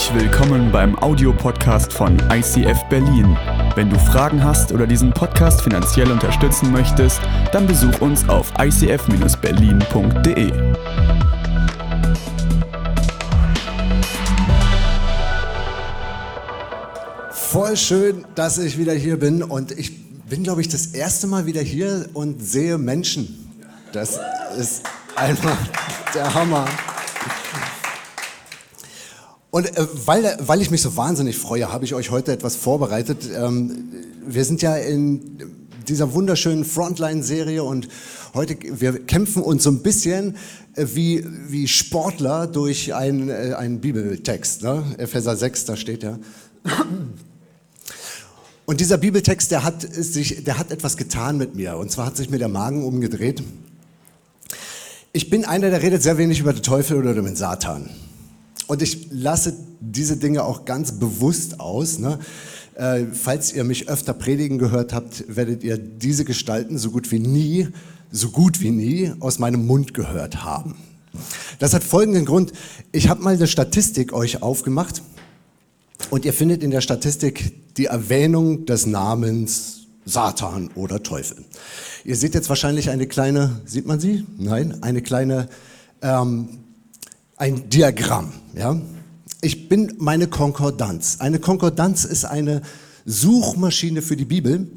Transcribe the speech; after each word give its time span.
Herzlich 0.00 0.22
willkommen 0.22 0.72
beim 0.72 0.98
Audiopodcast 0.98 1.92
von 1.92 2.16
ICF 2.32 2.84
Berlin. 2.88 3.36
Wenn 3.74 3.90
du 3.90 3.98
Fragen 3.98 4.42
hast 4.42 4.72
oder 4.72 4.86
diesen 4.86 5.12
Podcast 5.12 5.60
finanziell 5.60 6.10
unterstützen 6.10 6.72
möchtest, 6.72 7.20
dann 7.52 7.66
besuch 7.66 8.00
uns 8.00 8.26
auf 8.26 8.50
icf-berlin.de. 8.58 10.52
Voll 17.30 17.76
schön, 17.76 18.24
dass 18.34 18.56
ich 18.56 18.78
wieder 18.78 18.94
hier 18.94 19.18
bin 19.18 19.42
und 19.42 19.70
ich 19.72 20.02
bin, 20.24 20.42
glaube 20.44 20.62
ich, 20.62 20.68
das 20.68 20.86
erste 20.86 21.26
Mal 21.26 21.44
wieder 21.44 21.60
hier 21.60 22.08
und 22.14 22.42
sehe 22.42 22.78
Menschen. 22.78 23.50
Das 23.92 24.18
ist 24.56 24.82
einfach 25.14 25.58
der 26.14 26.32
Hammer. 26.32 26.64
Und 29.50 29.76
äh, 29.76 29.86
weil, 30.06 30.36
weil 30.40 30.62
ich 30.62 30.70
mich 30.70 30.82
so 30.82 30.96
wahnsinnig 30.96 31.36
freue, 31.36 31.72
habe 31.72 31.84
ich 31.84 31.94
euch 31.94 32.10
heute 32.10 32.32
etwas 32.32 32.56
vorbereitet. 32.56 33.28
Ähm, 33.34 33.90
wir 34.26 34.44
sind 34.44 34.62
ja 34.62 34.76
in 34.76 35.38
dieser 35.88 36.12
wunderschönen 36.14 36.64
Frontline-Serie 36.64 37.64
und 37.64 37.88
heute, 38.34 38.56
wir 38.80 39.04
kämpfen 39.06 39.42
uns 39.42 39.64
so 39.64 39.70
ein 39.70 39.82
bisschen 39.82 40.36
äh, 40.76 40.86
wie, 40.94 41.24
wie 41.48 41.66
Sportler 41.66 42.46
durch 42.46 42.94
einen, 42.94 43.28
äh, 43.28 43.54
einen 43.56 43.80
Bibeltext. 43.80 44.62
Ne? 44.62 44.84
Epheser 44.98 45.36
6, 45.36 45.64
da 45.64 45.76
steht 45.76 46.02
ja. 46.04 46.18
Und 48.66 48.78
dieser 48.80 48.98
Bibeltext, 48.98 49.50
der 49.50 49.64
hat, 49.64 49.82
sich, 49.82 50.44
der 50.44 50.58
hat 50.58 50.70
etwas 50.70 50.96
getan 50.96 51.38
mit 51.38 51.56
mir. 51.56 51.76
Und 51.76 51.90
zwar 51.90 52.06
hat 52.06 52.16
sich 52.16 52.30
mir 52.30 52.38
der 52.38 52.48
Magen 52.48 52.84
umgedreht. 52.84 53.42
Ich 55.12 55.28
bin 55.28 55.44
einer, 55.44 55.70
der 55.70 55.82
redet 55.82 56.04
sehr 56.04 56.18
wenig 56.18 56.38
über 56.38 56.52
den 56.52 56.62
Teufel 56.62 56.98
oder 56.98 57.10
über 57.10 57.22
den 57.22 57.34
Satan. 57.34 57.90
Und 58.70 58.82
ich 58.82 59.08
lasse 59.10 59.52
diese 59.80 60.16
Dinge 60.16 60.44
auch 60.44 60.64
ganz 60.64 60.92
bewusst 60.92 61.58
aus. 61.58 61.98
Ne? 61.98 62.20
Äh, 62.76 63.06
falls 63.12 63.52
ihr 63.52 63.64
mich 63.64 63.88
öfter 63.88 64.14
predigen 64.14 64.58
gehört 64.58 64.92
habt, 64.92 65.24
werdet 65.26 65.64
ihr 65.64 65.76
diese 65.76 66.24
Gestalten 66.24 66.78
so 66.78 66.92
gut 66.92 67.10
wie 67.10 67.18
nie, 67.18 67.66
so 68.12 68.30
gut 68.30 68.60
wie 68.60 68.70
nie 68.70 69.12
aus 69.18 69.40
meinem 69.40 69.66
Mund 69.66 69.92
gehört 69.92 70.44
haben. 70.44 70.76
Das 71.58 71.74
hat 71.74 71.82
folgenden 71.82 72.24
Grund. 72.24 72.52
Ich 72.92 73.08
habe 73.08 73.20
mal 73.24 73.34
eine 73.34 73.48
Statistik 73.48 74.12
euch 74.12 74.40
aufgemacht 74.40 75.02
und 76.10 76.24
ihr 76.24 76.32
findet 76.32 76.62
in 76.62 76.70
der 76.70 76.80
Statistik 76.80 77.74
die 77.76 77.86
Erwähnung 77.86 78.66
des 78.66 78.86
Namens 78.86 79.80
Satan 80.04 80.70
oder 80.76 81.02
Teufel. 81.02 81.38
Ihr 82.04 82.14
seht 82.14 82.34
jetzt 82.34 82.48
wahrscheinlich 82.48 82.88
eine 82.88 83.08
kleine, 83.08 83.62
sieht 83.64 83.86
man 83.86 83.98
sie? 83.98 84.24
Nein, 84.38 84.80
eine 84.80 85.02
kleine 85.02 85.48
ähm, 86.02 86.60
ein 87.40 87.70
Diagramm. 87.70 88.32
Ja? 88.54 88.80
Ich 89.40 89.68
bin 89.68 89.94
meine 89.98 90.28
Konkordanz. 90.28 91.16
Eine 91.20 91.38
Konkordanz 91.38 92.04
ist 92.04 92.26
eine 92.26 92.60
Suchmaschine 93.06 94.02
für 94.02 94.16
die 94.16 94.26
Bibel. 94.26 94.68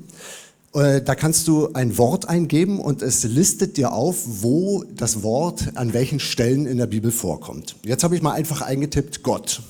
Äh, 0.73 1.01
da 1.01 1.13
kannst 1.13 1.47
du 1.49 1.73
ein 1.73 1.97
Wort 1.97 2.29
eingeben 2.29 2.79
und 2.79 3.01
es 3.01 3.23
listet 3.23 3.75
dir 3.75 3.91
auf, 3.91 4.23
wo 4.25 4.85
das 4.95 5.23
Wort 5.23 5.71
an 5.75 5.93
welchen 5.93 6.21
Stellen 6.21 6.65
in 6.65 6.77
der 6.77 6.87
Bibel 6.87 7.11
vorkommt. 7.11 7.75
Jetzt 7.83 8.03
habe 8.05 8.15
ich 8.15 8.21
mal 8.21 8.31
einfach 8.31 8.61
eingetippt 8.61 9.23
Gott. 9.23 9.61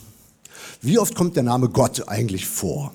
Wie 0.81 0.99
oft 0.99 1.15
kommt 1.15 1.35
der 1.35 1.43
Name 1.43 1.69
Gott 1.69 2.07
eigentlich 2.07 2.45
vor 2.45 2.93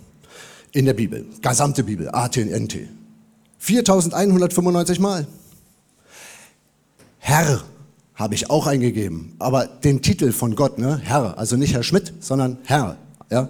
in 0.73 0.85
der 0.85 0.95
Bibel? 0.95 1.27
Gesamte 1.43 1.83
Bibel, 1.83 2.09
ATNT. 2.09 2.77
4195 3.59 5.01
Mal. 5.01 5.27
Herr 7.19 7.65
habe 8.19 8.35
ich 8.35 8.51
auch 8.51 8.67
eingegeben. 8.67 9.33
Aber 9.39 9.67
den 9.67 10.03
Titel 10.03 10.33
von 10.33 10.57
Gott, 10.57 10.79
ne? 10.79 10.99
Herr, 11.03 11.39
also 11.39 11.57
nicht 11.57 11.73
Herr 11.73 11.85
Schmidt, 11.85 12.13
sondern 12.21 12.59
Herr. 12.65 12.97
Ja? 13.31 13.49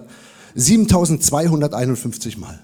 7251 0.53 2.37
Mal. 2.37 2.59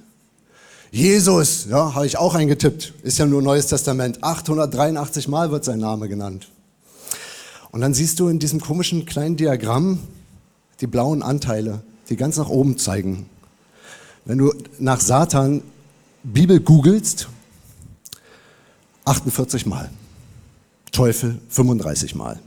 Jesus, 0.92 1.66
ja, 1.66 1.96
habe 1.96 2.06
ich 2.06 2.18
auch 2.18 2.36
eingetippt. 2.36 2.94
Ist 3.02 3.18
ja 3.18 3.26
nur 3.26 3.42
Neues 3.42 3.68
Testament. 3.68 4.24
883 4.24 5.28
Mal 5.28 5.52
wird 5.52 5.66
sein 5.66 5.80
Name 5.80 6.08
genannt. 6.08 6.48
Und 7.72 7.82
dann 7.82 7.94
siehst 7.94 8.20
du 8.20 8.30
in 8.30 8.40
diesem 8.40 8.62
komischen 8.62 9.06
kleinen 9.06 9.36
Diagramm 9.36 10.00
die 10.82 10.88
blauen 10.88 11.24
Anteile, 11.24 11.82
die 12.10 12.16
ganz 12.16 12.38
nach 12.38 12.50
oben 12.50 12.78
zeigen. 12.78 13.26
Wenn 14.26 14.38
du 14.38 14.54
nach 14.78 15.02
Satan 15.02 15.64
Bibel 16.24 16.60
googelst, 16.60 17.28
48 19.06 19.66
Mal. 19.66 19.90
Teufel 20.92 21.40
35 21.50 22.16
Mal. 22.16 22.40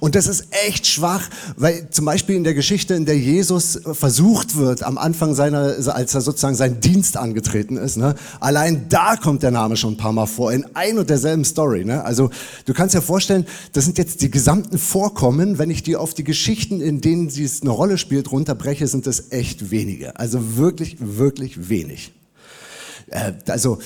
Und 0.00 0.14
das 0.14 0.26
ist 0.26 0.46
echt 0.66 0.86
schwach, 0.86 1.28
weil 1.56 1.88
zum 1.90 2.04
Beispiel 2.04 2.36
in 2.36 2.44
der 2.44 2.54
Geschichte, 2.54 2.94
in 2.94 3.06
der 3.06 3.18
Jesus 3.18 3.80
versucht 3.92 4.56
wird, 4.56 4.82
am 4.82 4.98
Anfang 4.98 5.34
seiner, 5.34 5.76
als 5.94 6.14
er 6.14 6.20
sozusagen 6.20 6.54
seinen 6.54 6.80
Dienst 6.80 7.16
angetreten 7.16 7.76
ist, 7.76 7.96
ne, 7.96 8.14
allein 8.40 8.88
da 8.88 9.16
kommt 9.16 9.42
der 9.42 9.50
Name 9.50 9.76
schon 9.76 9.94
ein 9.94 9.96
paar 9.96 10.12
Mal 10.12 10.26
vor, 10.26 10.52
in 10.52 10.66
ein 10.74 10.98
und 10.98 11.10
derselben 11.10 11.44
Story. 11.44 11.84
Ne? 11.84 12.04
Also 12.04 12.30
du 12.64 12.74
kannst 12.74 12.94
dir 12.94 13.02
vorstellen, 13.02 13.46
das 13.72 13.84
sind 13.84 13.98
jetzt 13.98 14.20
die 14.22 14.30
gesamten 14.30 14.78
Vorkommen, 14.78 15.58
wenn 15.58 15.70
ich 15.70 15.82
die 15.82 15.96
auf 15.96 16.14
die 16.14 16.24
Geschichten, 16.24 16.80
in 16.80 17.00
denen 17.00 17.30
sie 17.30 17.48
eine 17.60 17.70
Rolle 17.70 17.98
spielt, 17.98 18.30
runterbreche, 18.30 18.86
sind 18.86 19.06
das 19.06 19.30
echt 19.30 19.70
wenige. 19.70 20.18
Also 20.18 20.56
wirklich, 20.56 20.96
wirklich 21.00 21.68
wenig. 21.68 22.12
Äh, 23.08 23.32
also 23.48 23.78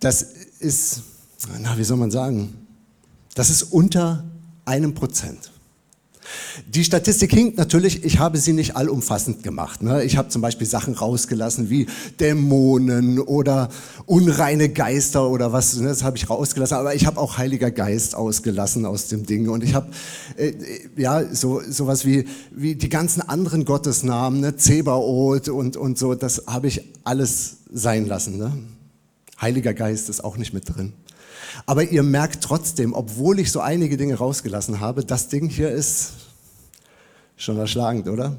das 0.00 0.26
ist, 0.58 1.02
na, 1.60 1.76
wie 1.78 1.84
soll 1.84 1.96
man 1.96 2.10
sagen, 2.10 2.54
das 3.40 3.48
ist 3.48 3.62
unter 3.62 4.22
einem 4.66 4.92
Prozent. 4.92 5.50
Die 6.68 6.84
Statistik 6.84 7.32
hinkt 7.32 7.56
natürlich, 7.56 8.04
ich 8.04 8.18
habe 8.18 8.36
sie 8.36 8.52
nicht 8.52 8.76
allumfassend 8.76 9.42
gemacht. 9.42 9.82
Ne? 9.82 10.04
Ich 10.04 10.18
habe 10.18 10.28
zum 10.28 10.42
Beispiel 10.42 10.66
Sachen 10.66 10.92
rausgelassen 10.92 11.70
wie 11.70 11.86
Dämonen 12.20 13.18
oder 13.18 13.70
unreine 14.04 14.68
Geister 14.68 15.26
oder 15.30 15.54
was, 15.54 15.74
ne? 15.76 15.88
das 15.88 16.02
habe 16.02 16.18
ich 16.18 16.28
rausgelassen. 16.28 16.76
Aber 16.76 16.94
ich 16.94 17.06
habe 17.06 17.18
auch 17.18 17.38
Heiliger 17.38 17.70
Geist 17.70 18.14
ausgelassen 18.14 18.84
aus 18.84 19.08
dem 19.08 19.24
Ding. 19.24 19.48
Und 19.48 19.64
ich 19.64 19.72
habe 19.72 19.88
äh, 20.36 20.52
ja 20.98 21.24
so 21.34 21.62
sowas 21.66 22.04
wie, 22.04 22.26
wie 22.50 22.74
die 22.74 22.90
ganzen 22.90 23.22
anderen 23.22 23.64
Gottesnamen, 23.64 24.40
ne? 24.40 24.56
Zebaoth 24.56 25.48
und, 25.48 25.78
und 25.78 25.96
so, 25.96 26.14
das 26.14 26.42
habe 26.46 26.68
ich 26.68 26.82
alles 27.04 27.60
sein 27.72 28.06
lassen. 28.06 28.36
Ne? 28.36 28.52
Heiliger 29.40 29.72
Geist 29.72 30.10
ist 30.10 30.22
auch 30.22 30.36
nicht 30.36 30.52
mit 30.52 30.68
drin. 30.68 30.92
Aber 31.66 31.84
ihr 31.84 32.02
merkt 32.02 32.42
trotzdem, 32.42 32.94
obwohl 32.94 33.38
ich 33.38 33.52
so 33.52 33.60
einige 33.60 33.96
Dinge 33.96 34.14
rausgelassen 34.14 34.80
habe, 34.80 35.04
das 35.04 35.28
Ding 35.28 35.48
hier 35.48 35.70
ist 35.70 36.12
schon 37.36 37.58
erschlagend, 37.58 38.08
oder? 38.08 38.36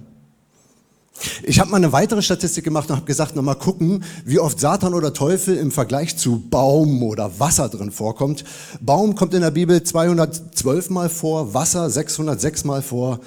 Ich 1.43 1.59
habe 1.59 1.69
mal 1.69 1.77
eine 1.77 1.91
weitere 1.91 2.21
Statistik 2.21 2.63
gemacht 2.63 2.89
und 2.89 2.95
habe 2.95 3.05
gesagt, 3.05 3.35
noch 3.35 3.43
mal 3.43 3.55
gucken, 3.55 4.03
wie 4.25 4.39
oft 4.39 4.59
Satan 4.59 4.93
oder 4.93 5.13
Teufel 5.13 5.57
im 5.57 5.71
Vergleich 5.71 6.17
zu 6.17 6.43
Baum 6.49 7.03
oder 7.03 7.39
Wasser 7.39 7.69
drin 7.69 7.91
vorkommt. 7.91 8.43
Baum 8.79 9.15
kommt 9.15 9.33
in 9.33 9.41
der 9.41 9.51
Bibel 9.51 9.83
212 9.83 10.89
Mal 10.89 11.09
vor, 11.09 11.53
Wasser 11.53 11.89
606 11.89 12.63
Mal 12.63 12.81
vor, 12.81 13.19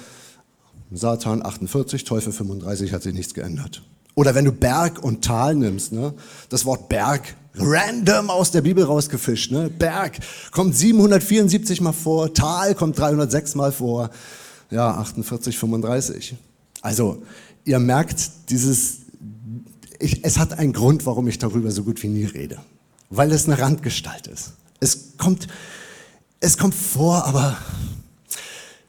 Satan 0.91 1.45
48, 1.45 2.03
Teufel 2.03 2.33
35, 2.33 2.91
hat 2.93 3.03
sich 3.03 3.13
nichts 3.13 3.33
geändert. 3.33 3.81
Oder 4.13 4.35
wenn 4.35 4.45
du 4.45 4.51
Berg 4.51 5.03
und 5.03 5.23
Tal 5.23 5.55
nimmst, 5.55 5.91
ne? 5.91 6.13
das 6.49 6.65
Wort 6.65 6.89
Berg 6.89 7.35
random 7.57 8.29
aus 8.29 8.51
der 8.51 8.61
Bibel 8.61 8.83
rausgefischt. 8.83 9.51
Ne? 9.51 9.69
Berg 9.69 10.19
kommt 10.51 10.75
774 10.75 11.81
mal 11.81 11.93
vor, 11.93 12.33
Tal 12.33 12.75
kommt 12.75 12.97
306 12.97 13.55
mal 13.55 13.71
vor, 13.71 14.09
ja, 14.71 14.91
48, 14.91 15.57
35. 15.57 16.35
Also, 16.81 17.23
ihr 17.63 17.79
merkt, 17.79 18.49
dieses, 18.49 18.97
ich, 19.99 20.23
es 20.23 20.37
hat 20.37 20.57
einen 20.57 20.73
Grund, 20.73 21.05
warum 21.05 21.27
ich 21.27 21.39
darüber 21.39 21.71
so 21.71 21.83
gut 21.83 22.01
wie 22.03 22.07
nie 22.07 22.25
rede. 22.25 22.57
Weil 23.09 23.31
es 23.31 23.45
eine 23.45 23.59
Randgestalt 23.59 24.27
ist. 24.27 24.53
Es 24.79 25.17
kommt, 25.17 25.47
es 26.39 26.57
kommt 26.57 26.75
vor, 26.75 27.25
aber 27.25 27.57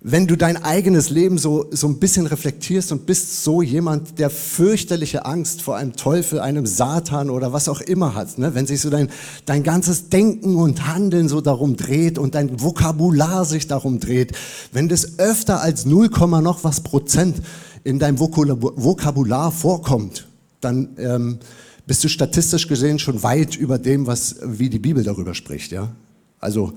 wenn 0.09 0.29
du 0.29 0.37
dein 0.37 0.63
eigenes 0.63 1.11
Leben 1.11 1.37
so, 1.37 1.67
so 1.73 1.89
ein 1.89 1.99
bisschen 1.99 2.29
reflektierst 2.29 2.93
und 2.93 3.07
bist 3.07 3.43
so 3.43 3.61
jemand, 3.61 4.21
der 4.21 4.31
fürchterliche 4.31 5.25
Angst 5.25 5.63
vor 5.63 5.75
einem 5.75 5.97
Teufel, 5.97 6.39
einem 6.39 6.65
Satan 6.65 7.29
oder 7.29 7.53
was 7.53 7.69
auch 7.69 7.81
immer 7.81 8.15
hat, 8.15 8.39
ne? 8.39 8.55
wenn 8.55 8.69
sich 8.69 8.81
so 8.81 8.89
dein, 8.89 9.11
dein 9.47 9.65
ganzes 9.65 10.09
Denken 10.09 10.55
und 10.55 10.87
Handeln 10.87 11.29
so 11.29 11.41
darum 11.41 11.77
dreht 11.77 12.21
und 12.21 12.37
dein 12.37 12.63
Vokabular 12.63 13.45
sich 13.45 13.67
darum 13.67 13.99
dreht, 13.99 14.31
wenn 14.71 14.89
das 14.89 15.19
öfter 15.19 15.61
als 15.61 15.87
0, 15.87 16.09
noch 16.41 16.63
was 16.63 16.83
Prozent 16.83 17.43
in 17.83 17.99
deinem 17.99 18.21
Vokabular 18.21 19.51
vorkommt, 19.51 20.29
dann 20.61 20.91
ähm, 20.99 21.39
bist 21.85 22.05
du 22.05 22.09
statistisch 22.09 22.69
gesehen 22.69 23.01
schon 23.01 23.25
weit 23.25 23.57
über 23.57 23.77
dem, 23.77 24.07
was, 24.07 24.37
wie 24.41 24.71
die 24.71 24.79
Bibel 24.79 25.03
darüber 25.03 25.35
spricht. 25.35 25.73
Ja? 25.73 25.91
Also 26.39 26.75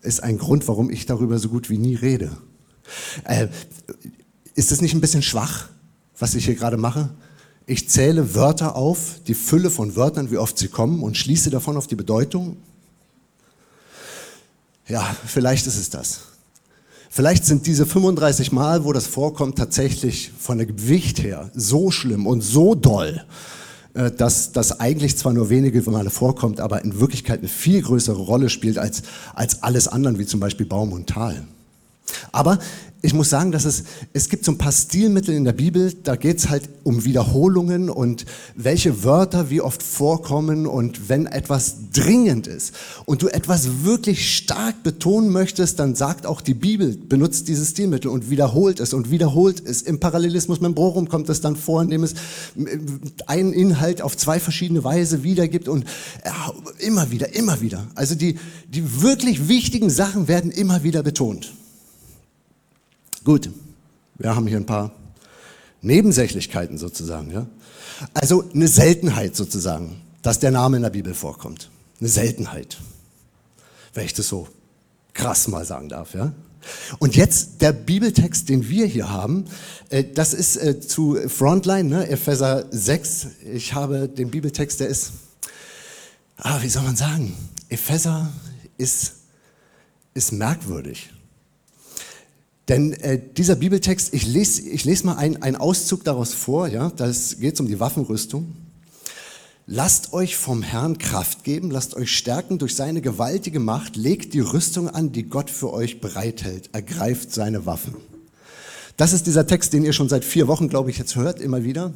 ist 0.00 0.22
ein 0.22 0.38
Grund, 0.38 0.66
warum 0.68 0.88
ich 0.88 1.04
darüber 1.04 1.38
so 1.38 1.50
gut 1.50 1.68
wie 1.68 1.76
nie 1.76 1.96
rede. 1.96 2.30
Äh, 3.24 3.48
ist 4.54 4.70
das 4.70 4.80
nicht 4.80 4.94
ein 4.94 5.00
bisschen 5.00 5.22
schwach, 5.22 5.68
was 6.18 6.34
ich 6.34 6.44
hier 6.44 6.54
gerade 6.54 6.76
mache? 6.76 7.10
Ich 7.66 7.88
zähle 7.88 8.34
Wörter 8.34 8.76
auf, 8.76 9.20
die 9.26 9.34
Fülle 9.34 9.70
von 9.70 9.96
Wörtern, 9.96 10.30
wie 10.30 10.36
oft 10.36 10.58
sie 10.58 10.68
kommen, 10.68 11.02
und 11.02 11.16
schließe 11.16 11.50
davon 11.50 11.76
auf 11.76 11.86
die 11.86 11.94
Bedeutung. 11.94 12.56
Ja, 14.88 15.16
vielleicht 15.26 15.66
ist 15.66 15.78
es 15.78 15.90
das. 15.90 16.20
Vielleicht 17.08 17.44
sind 17.44 17.66
diese 17.66 17.86
35 17.86 18.52
Mal, 18.52 18.84
wo 18.84 18.92
das 18.92 19.06
vorkommt, 19.06 19.58
tatsächlich 19.58 20.32
von 20.38 20.58
der 20.58 20.66
Gewicht 20.66 21.22
her 21.22 21.50
so 21.54 21.90
schlimm 21.90 22.26
und 22.26 22.40
so 22.40 22.74
doll, 22.74 23.24
äh, 23.94 24.10
dass 24.10 24.52
das 24.52 24.80
eigentlich 24.80 25.16
zwar 25.18 25.32
nur 25.32 25.50
wenige 25.50 25.88
Male 25.90 26.10
vorkommt, 26.10 26.58
aber 26.58 26.82
in 26.84 27.00
Wirklichkeit 27.00 27.40
eine 27.40 27.48
viel 27.48 27.82
größere 27.82 28.16
Rolle 28.16 28.48
spielt 28.48 28.78
als, 28.78 29.02
als 29.34 29.62
alles 29.62 29.88
andere, 29.88 30.18
wie 30.18 30.26
zum 30.26 30.40
Beispiel 30.40 30.66
Baum 30.66 30.92
und 30.92 31.06
Tal. 31.06 31.46
Aber 32.30 32.58
ich 33.04 33.14
muss 33.14 33.30
sagen, 33.30 33.50
dass 33.50 33.64
es, 33.64 33.82
es 34.12 34.28
gibt 34.28 34.44
so 34.44 34.52
ein 34.52 34.58
paar 34.58 34.70
Stilmittel 34.70 35.34
in 35.34 35.44
der 35.44 35.52
Bibel, 35.52 35.92
da 36.04 36.14
geht 36.14 36.38
es 36.38 36.48
halt 36.48 36.68
um 36.84 37.04
Wiederholungen 37.04 37.90
und 37.90 38.24
welche 38.54 39.02
Wörter 39.02 39.50
wie 39.50 39.60
oft 39.60 39.82
vorkommen 39.82 40.68
und 40.68 41.08
wenn 41.08 41.26
etwas 41.26 41.90
dringend 41.92 42.46
ist 42.46 42.72
und 43.04 43.22
du 43.22 43.28
etwas 43.28 43.82
wirklich 43.82 44.36
stark 44.36 44.84
betonen 44.84 45.30
möchtest, 45.30 45.80
dann 45.80 45.96
sagt 45.96 46.26
auch 46.26 46.40
die 46.40 46.54
Bibel, 46.54 46.96
benutzt 46.96 47.48
dieses 47.48 47.70
Stilmittel 47.70 48.08
und 48.08 48.30
wiederholt 48.30 48.78
es 48.78 48.94
und 48.94 49.10
wiederholt 49.10 49.60
es. 49.66 49.82
Im 49.82 49.98
Parallelismus 49.98 50.60
Membrorum 50.60 51.08
kommt 51.08 51.28
es 51.28 51.40
dann 51.40 51.56
vor, 51.56 51.82
indem 51.82 52.04
es 52.04 52.14
einen 53.26 53.52
Inhalt 53.52 54.00
auf 54.00 54.16
zwei 54.16 54.38
verschiedene 54.38 54.84
Weise 54.84 55.24
wiedergibt 55.24 55.66
und 55.66 55.84
ja, 56.24 56.52
immer 56.78 57.10
wieder, 57.10 57.34
immer 57.34 57.60
wieder. 57.60 57.88
Also 57.96 58.14
die, 58.14 58.38
die 58.68 59.02
wirklich 59.02 59.48
wichtigen 59.48 59.90
Sachen 59.90 60.28
werden 60.28 60.52
immer 60.52 60.84
wieder 60.84 61.02
betont. 61.02 61.52
Gut, 63.24 63.50
wir 64.18 64.34
haben 64.34 64.46
hier 64.46 64.56
ein 64.56 64.66
paar 64.66 64.92
Nebensächlichkeiten 65.80 66.78
sozusagen. 66.78 67.30
Ja? 67.30 67.46
Also 68.14 68.44
eine 68.52 68.68
Seltenheit 68.68 69.36
sozusagen, 69.36 70.00
dass 70.22 70.38
der 70.40 70.50
Name 70.50 70.76
in 70.76 70.82
der 70.82 70.90
Bibel 70.90 71.14
vorkommt. 71.14 71.70
Eine 72.00 72.08
Seltenheit. 72.08 72.78
Wenn 73.94 74.04
ich 74.04 74.14
das 74.14 74.28
so 74.28 74.48
krass 75.14 75.46
mal 75.46 75.64
sagen 75.64 75.88
darf. 75.88 76.14
Ja? 76.14 76.32
Und 76.98 77.14
jetzt 77.14 77.60
der 77.60 77.72
Bibeltext, 77.72 78.48
den 78.48 78.68
wir 78.68 78.86
hier 78.86 79.10
haben, 79.10 79.44
äh, 79.88 80.04
das 80.04 80.34
ist 80.34 80.56
äh, 80.56 80.80
zu 80.80 81.16
Frontline, 81.28 81.88
ne, 81.88 82.08
Epheser 82.08 82.66
6. 82.70 83.26
Ich 83.52 83.74
habe 83.74 84.08
den 84.08 84.30
Bibeltext, 84.30 84.80
der 84.80 84.88
ist, 84.88 85.12
ah, 86.38 86.60
wie 86.62 86.68
soll 86.68 86.82
man 86.82 86.96
sagen, 86.96 87.36
Epheser 87.68 88.32
ist, 88.78 89.12
ist 90.14 90.32
merkwürdig. 90.32 91.10
Denn 92.68 92.92
äh, 92.92 93.20
dieser 93.36 93.56
Bibeltext, 93.56 94.14
ich 94.14 94.26
lese, 94.26 94.62
ich 94.62 94.84
lese 94.84 95.06
mal 95.06 95.16
einen 95.16 95.56
Auszug 95.56 96.04
daraus 96.04 96.32
vor, 96.32 96.68
ja, 96.68 96.90
das 96.90 97.38
geht 97.40 97.58
um 97.60 97.66
die 97.66 97.80
Waffenrüstung. 97.80 98.54
Lasst 99.66 100.12
euch 100.12 100.36
vom 100.36 100.62
Herrn 100.62 100.98
Kraft 100.98 101.44
geben, 101.44 101.70
lasst 101.70 101.94
euch 101.94 102.16
stärken 102.16 102.58
durch 102.58 102.74
seine 102.74 103.00
gewaltige 103.00 103.60
Macht, 103.60 103.96
legt 103.96 104.34
die 104.34 104.40
Rüstung 104.40 104.88
an, 104.88 105.12
die 105.12 105.24
Gott 105.24 105.50
für 105.50 105.72
euch 105.72 106.00
bereithält, 106.00 106.70
ergreift 106.72 107.32
seine 107.32 107.64
Waffen. 107.64 107.94
Das 108.96 109.12
ist 109.12 109.26
dieser 109.26 109.46
Text, 109.46 109.72
den 109.72 109.84
ihr 109.84 109.92
schon 109.92 110.08
seit 110.08 110.24
vier 110.24 110.48
Wochen, 110.48 110.68
glaube 110.68 110.90
ich, 110.90 110.98
jetzt 110.98 111.16
hört, 111.16 111.40
immer 111.40 111.64
wieder. 111.64 111.92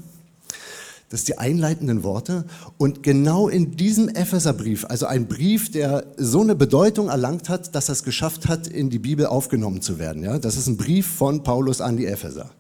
Das 1.09 1.21
sind 1.21 1.29
die 1.29 1.39
einleitenden 1.39 2.03
Worte. 2.03 2.45
Und 2.79 3.03
genau 3.03 3.49
in 3.49 3.77
diesem 3.77 4.09
Epheserbrief, 4.09 4.85
also 4.87 5.07
ein 5.07 5.29
Brief, 5.29 5.71
der 5.71 6.05
so 6.17 6.41
eine 6.41 6.57
Bedeutung 6.57 7.09
erlangt 7.09 7.49
hat, 7.49 7.75
dass 7.75 7.89
er 7.89 7.93
es 7.93 8.03
geschafft 8.03 8.49
hat, 8.49 8.67
in 8.67 8.91
die 8.91 8.99
Bibel 8.99 9.27
aufgenommen 9.27 9.83
zu 9.83 9.99
werden. 9.99 10.25
Ja? 10.25 10.39
Das 10.39 10.57
ist 10.57 10.67
ein 10.67 10.77
Brief 10.77 11.07
von 11.07 11.43
Paulus 11.43 11.81
an 11.81 11.97
die 11.97 12.07
Epheser. 12.07 12.51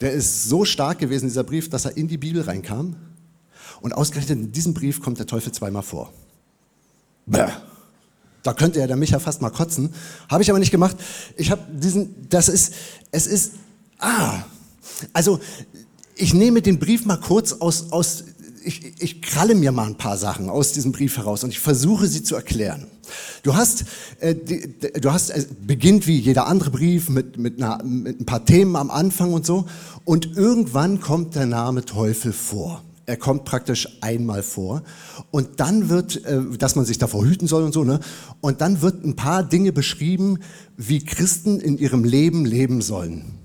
Der 0.00 0.12
ist 0.12 0.48
so 0.48 0.64
stark 0.64 0.98
gewesen, 0.98 1.26
dieser 1.26 1.44
Brief, 1.44 1.70
dass 1.70 1.84
er 1.84 1.96
in 1.96 2.08
die 2.08 2.18
Bibel 2.18 2.42
reinkam. 2.42 2.96
Und 3.80 3.92
ausgerechnet 3.92 4.38
in 4.38 4.52
diesem 4.52 4.74
Brief 4.74 5.02
kommt 5.02 5.18
der 5.18 5.26
Teufel 5.26 5.52
zweimal 5.52 5.82
vor. 5.82 6.12
Bäh. 7.26 7.46
Da 8.42 8.52
könnte 8.54 8.80
er 8.80 8.88
der 8.88 8.96
Micha 8.96 9.18
fast 9.18 9.40
mal 9.40 9.50
kotzen. 9.50 9.92
Habe 10.28 10.42
ich 10.42 10.50
aber 10.50 10.58
nicht 10.58 10.72
gemacht. 10.72 10.96
Ich 11.36 11.50
habe 11.50 11.62
diesen, 11.72 12.28
das 12.28 12.48
ist, 12.48 12.74
es 13.12 13.26
ist, 13.26 13.52
ah, 13.98 14.42
also 15.12 15.40
ich 16.14 16.34
nehme 16.34 16.62
den 16.62 16.78
Brief 16.78 17.04
mal 17.04 17.16
kurz 17.16 17.52
aus, 17.54 17.92
aus 17.92 18.24
ich, 18.64 19.02
ich 19.02 19.22
kralle 19.22 19.54
mir 19.54 19.72
mal 19.72 19.86
ein 19.86 19.96
paar 19.96 20.16
Sachen 20.16 20.48
aus 20.48 20.72
diesem 20.72 20.92
Brief 20.92 21.16
heraus 21.16 21.44
und 21.44 21.50
ich 21.50 21.58
versuche 21.58 22.06
sie 22.06 22.22
zu 22.22 22.34
erklären. 22.34 22.86
Du 23.42 23.54
hast, 23.54 23.84
äh, 24.20 24.34
die, 24.34 24.74
du 25.00 25.12
hast, 25.12 25.30
äh, 25.30 25.44
beginnt 25.60 26.06
wie 26.06 26.18
jeder 26.18 26.46
andere 26.46 26.70
Brief 26.70 27.08
mit, 27.08 27.38
mit, 27.38 27.62
einer, 27.62 27.82
mit 27.84 28.20
ein 28.20 28.26
paar 28.26 28.44
Themen 28.44 28.76
am 28.76 28.90
Anfang 28.90 29.32
und 29.32 29.44
so 29.44 29.66
und 30.04 30.36
irgendwann 30.36 31.00
kommt 31.00 31.34
der 31.34 31.46
Name 31.46 31.84
Teufel 31.84 32.32
vor. 32.32 32.82
Er 33.04 33.16
kommt 33.16 33.44
praktisch 33.44 33.88
einmal 34.00 34.44
vor 34.44 34.84
und 35.32 35.58
dann 35.58 35.88
wird, 35.88 36.24
äh, 36.24 36.40
dass 36.56 36.76
man 36.76 36.84
sich 36.84 36.98
davor 36.98 37.24
hüten 37.24 37.48
soll 37.48 37.64
und 37.64 37.72
so, 37.72 37.82
ne? 37.84 37.98
Und 38.40 38.60
dann 38.60 38.80
wird 38.80 39.04
ein 39.04 39.16
paar 39.16 39.42
Dinge 39.42 39.72
beschrieben, 39.72 40.38
wie 40.76 41.04
Christen 41.04 41.60
in 41.60 41.78
ihrem 41.78 42.04
Leben 42.04 42.44
leben 42.44 42.80
sollen 42.80 43.41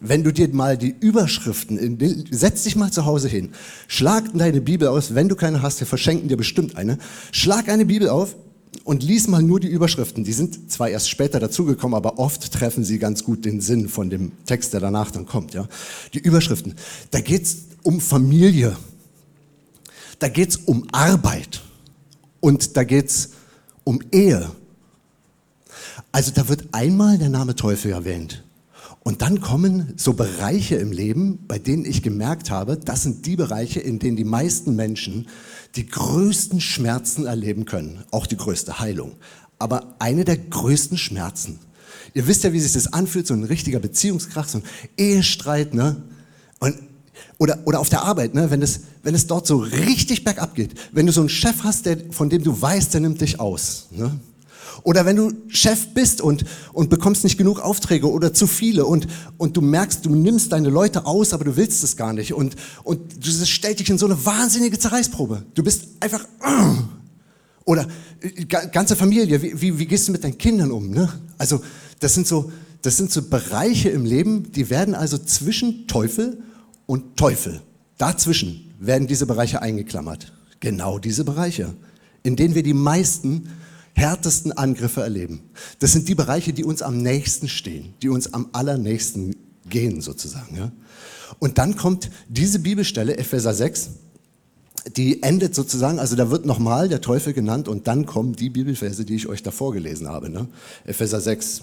wenn 0.00 0.24
du 0.24 0.32
dir 0.32 0.48
mal 0.48 0.76
die 0.76 0.94
Überschriften, 0.98 1.78
in, 1.78 2.26
setz 2.30 2.64
dich 2.64 2.76
mal 2.76 2.90
zu 2.90 3.04
Hause 3.04 3.28
hin, 3.28 3.50
schlag 3.86 4.24
deine 4.34 4.60
Bibel 4.60 4.88
aus, 4.88 5.14
wenn 5.14 5.28
du 5.28 5.36
keine 5.36 5.62
hast, 5.62 5.80
wir 5.80 5.86
verschenken 5.86 6.28
dir 6.28 6.36
bestimmt 6.36 6.76
eine, 6.76 6.98
schlag 7.32 7.68
eine 7.68 7.86
Bibel 7.86 8.08
auf 8.08 8.34
und 8.82 9.02
lies 9.02 9.28
mal 9.28 9.42
nur 9.42 9.60
die 9.60 9.68
Überschriften. 9.68 10.24
Die 10.24 10.32
sind 10.32 10.70
zwar 10.70 10.88
erst 10.88 11.08
später 11.08 11.38
dazugekommen, 11.38 11.96
aber 11.96 12.18
oft 12.18 12.52
treffen 12.52 12.84
sie 12.84 12.98
ganz 12.98 13.24
gut 13.24 13.44
den 13.44 13.60
Sinn 13.60 13.88
von 13.88 14.10
dem 14.10 14.32
Text, 14.46 14.72
der 14.72 14.80
danach 14.80 15.10
dann 15.10 15.26
kommt. 15.26 15.54
Ja? 15.54 15.68
Die 16.12 16.18
Überschriften. 16.18 16.74
Da 17.10 17.20
geht's 17.20 17.56
um 17.82 18.00
Familie, 18.00 18.76
da 20.18 20.28
geht's 20.28 20.56
um 20.56 20.86
Arbeit 20.90 21.62
und 22.40 22.76
da 22.76 22.84
geht's 22.84 23.30
um 23.84 24.00
Ehe. 24.10 24.50
Also 26.12 26.32
da 26.32 26.48
wird 26.48 26.64
einmal 26.72 27.18
der 27.18 27.28
Name 27.28 27.54
Teufel 27.54 27.92
erwähnt. 27.92 28.44
Und 29.04 29.20
dann 29.20 29.42
kommen 29.42 29.92
so 29.96 30.14
Bereiche 30.14 30.76
im 30.76 30.90
Leben, 30.90 31.44
bei 31.46 31.58
denen 31.58 31.84
ich 31.84 32.02
gemerkt 32.02 32.50
habe, 32.50 32.78
das 32.78 33.02
sind 33.02 33.26
die 33.26 33.36
Bereiche, 33.36 33.78
in 33.78 33.98
denen 33.98 34.16
die 34.16 34.24
meisten 34.24 34.74
Menschen 34.74 35.28
die 35.76 35.86
größten 35.86 36.60
Schmerzen 36.60 37.26
erleben 37.26 37.66
können, 37.66 38.02
auch 38.10 38.26
die 38.26 38.38
größte 38.38 38.80
Heilung. 38.80 39.12
Aber 39.58 39.94
eine 39.98 40.24
der 40.24 40.38
größten 40.38 40.96
Schmerzen. 40.96 41.58
Ihr 42.14 42.26
wisst 42.26 42.44
ja, 42.44 42.54
wie 42.54 42.60
sich 42.60 42.72
das 42.72 42.94
anfühlt, 42.94 43.26
so 43.26 43.34
ein 43.34 43.44
richtiger 43.44 43.78
Beziehungskrach, 43.78 44.48
so 44.48 44.58
ein 44.58 44.64
Ehestreit, 44.96 45.74
ne? 45.74 45.96
Und, 46.60 46.74
oder, 47.36 47.58
oder 47.66 47.80
auf 47.80 47.90
der 47.90 48.04
Arbeit, 48.04 48.34
ne? 48.34 48.50
wenn, 48.50 48.62
es, 48.62 48.80
wenn 49.02 49.14
es 49.14 49.26
dort 49.26 49.46
so 49.46 49.58
richtig 49.58 50.24
bergab 50.24 50.54
geht. 50.54 50.74
Wenn 50.92 51.04
du 51.04 51.12
so 51.12 51.20
einen 51.20 51.28
Chef 51.28 51.62
hast, 51.62 51.84
der, 51.84 51.98
von 52.10 52.30
dem 52.30 52.42
du 52.42 52.60
weißt, 52.60 52.94
der 52.94 53.02
nimmt 53.02 53.20
dich 53.20 53.38
aus. 53.38 53.88
Ne? 53.90 54.18
Oder 54.82 55.06
wenn 55.06 55.16
du 55.16 55.32
Chef 55.48 55.88
bist 55.94 56.20
und, 56.20 56.44
und 56.72 56.90
bekommst 56.90 57.24
nicht 57.24 57.38
genug 57.38 57.60
Aufträge 57.60 58.10
oder 58.10 58.34
zu 58.34 58.46
viele 58.46 58.84
und, 58.86 59.06
und 59.38 59.56
du 59.56 59.60
merkst, 59.60 60.04
du 60.04 60.14
nimmst 60.14 60.52
deine 60.52 60.68
Leute 60.68 61.06
aus, 61.06 61.32
aber 61.32 61.44
du 61.44 61.56
willst 61.56 61.84
es 61.84 61.96
gar 61.96 62.12
nicht 62.12 62.34
und, 62.34 62.56
und 62.82 63.26
das 63.26 63.48
stellt 63.48 63.80
dich 63.80 63.90
in 63.90 63.98
so 63.98 64.06
eine 64.06 64.24
wahnsinnige 64.24 64.78
Zerreißprobe. 64.78 65.44
Du 65.54 65.62
bist 65.62 65.88
einfach... 66.00 66.26
Oder 67.66 67.86
äh, 68.20 68.44
ganze 68.44 68.94
Familie, 68.94 69.40
wie, 69.40 69.58
wie, 69.60 69.78
wie 69.78 69.86
gehst 69.86 70.08
du 70.08 70.12
mit 70.12 70.22
deinen 70.22 70.36
Kindern 70.36 70.70
um? 70.70 70.90
Ne? 70.90 71.08
Also 71.38 71.62
das 72.00 72.12
sind, 72.12 72.26
so, 72.26 72.52
das 72.82 72.96
sind 72.96 73.10
so 73.10 73.22
Bereiche 73.22 73.88
im 73.88 74.04
Leben, 74.04 74.52
die 74.52 74.68
werden 74.68 74.94
also 74.94 75.16
zwischen 75.16 75.86
Teufel 75.86 76.42
und 76.86 77.16
Teufel, 77.16 77.62
dazwischen 77.96 78.74
werden 78.78 79.06
diese 79.06 79.26
Bereiche 79.26 79.62
eingeklammert. 79.62 80.32
Genau 80.60 80.98
diese 80.98 81.24
Bereiche, 81.24 81.74
in 82.22 82.36
denen 82.36 82.54
wir 82.54 82.62
die 82.62 82.74
meisten 82.74 83.48
härtesten 83.94 84.52
Angriffe 84.52 85.02
erleben. 85.02 85.40
Das 85.78 85.92
sind 85.92 86.08
die 86.08 86.14
Bereiche, 86.14 86.52
die 86.52 86.64
uns 86.64 86.82
am 86.82 86.98
nächsten 86.98 87.48
stehen, 87.48 87.94
die 88.02 88.08
uns 88.08 88.32
am 88.34 88.48
allernächsten 88.52 89.36
gehen 89.68 90.00
sozusagen. 90.00 90.56
Ja? 90.56 90.72
Und 91.38 91.58
dann 91.58 91.76
kommt 91.76 92.10
diese 92.28 92.58
Bibelstelle, 92.58 93.16
Epheser 93.16 93.54
6, 93.54 93.90
die 94.96 95.22
endet 95.22 95.54
sozusagen, 95.54 95.98
also 95.98 96.14
da 96.16 96.30
wird 96.30 96.44
nochmal 96.44 96.88
der 96.88 97.00
Teufel 97.00 97.32
genannt 97.32 97.68
und 97.68 97.86
dann 97.86 98.04
kommen 98.04 98.34
die 98.34 98.50
Bibelverse, 98.50 99.04
die 99.04 99.14
ich 99.14 99.28
euch 99.28 99.42
davor 99.42 99.72
gelesen 99.72 100.08
habe. 100.08 100.28
Ne? 100.28 100.48
Epheser 100.84 101.20
6. 101.20 101.62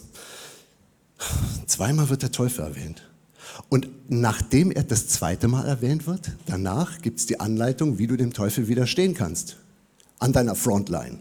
Zweimal 1.67 2.09
wird 2.09 2.23
der 2.23 2.31
Teufel 2.31 2.65
erwähnt. 2.65 3.07
Und 3.69 3.89
nachdem 4.09 4.71
er 4.71 4.83
das 4.83 5.07
zweite 5.07 5.47
Mal 5.47 5.67
erwähnt 5.67 6.07
wird, 6.07 6.31
danach 6.45 7.01
gibt 7.01 7.19
es 7.19 7.25
die 7.25 7.39
Anleitung, 7.39 8.00
wie 8.00 8.07
du 8.07 8.17
dem 8.17 8.33
Teufel 8.33 8.67
widerstehen 8.67 9.13
kannst. 9.13 9.57
An 10.17 10.33
deiner 10.33 10.55
Frontline. 10.55 11.19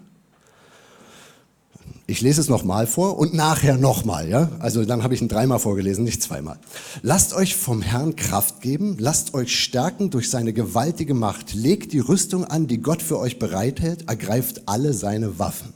Ich 2.11 2.23
lese 2.23 2.41
es 2.41 2.49
nochmal 2.49 2.89
vor 2.89 3.21
und 3.21 3.35
nachher 3.35 3.77
nochmal, 3.77 4.29
ja? 4.29 4.51
Also 4.59 4.85
dann 4.85 5.05
habe 5.05 5.15
ich 5.15 5.23
ihn 5.23 5.29
dreimal 5.29 5.61
vorgelesen, 5.61 6.03
nicht 6.03 6.21
zweimal. 6.21 6.59
Lasst 7.03 7.33
euch 7.35 7.55
vom 7.55 7.83
Herrn 7.83 8.17
Kraft 8.17 8.61
geben, 8.61 8.97
lasst 8.99 9.33
euch 9.33 9.57
stärken 9.57 10.11
durch 10.11 10.29
seine 10.29 10.53
gewaltige 10.53 11.15
Macht, 11.15 11.55
legt 11.55 11.93
die 11.93 12.01
Rüstung 12.01 12.45
an, 12.45 12.67
die 12.67 12.79
Gott 12.79 13.01
für 13.01 13.21
euch 13.21 13.39
bereithält, 13.39 14.09
ergreift 14.09 14.63
alle 14.67 14.93
seine 14.93 15.39
Waffen. 15.39 15.73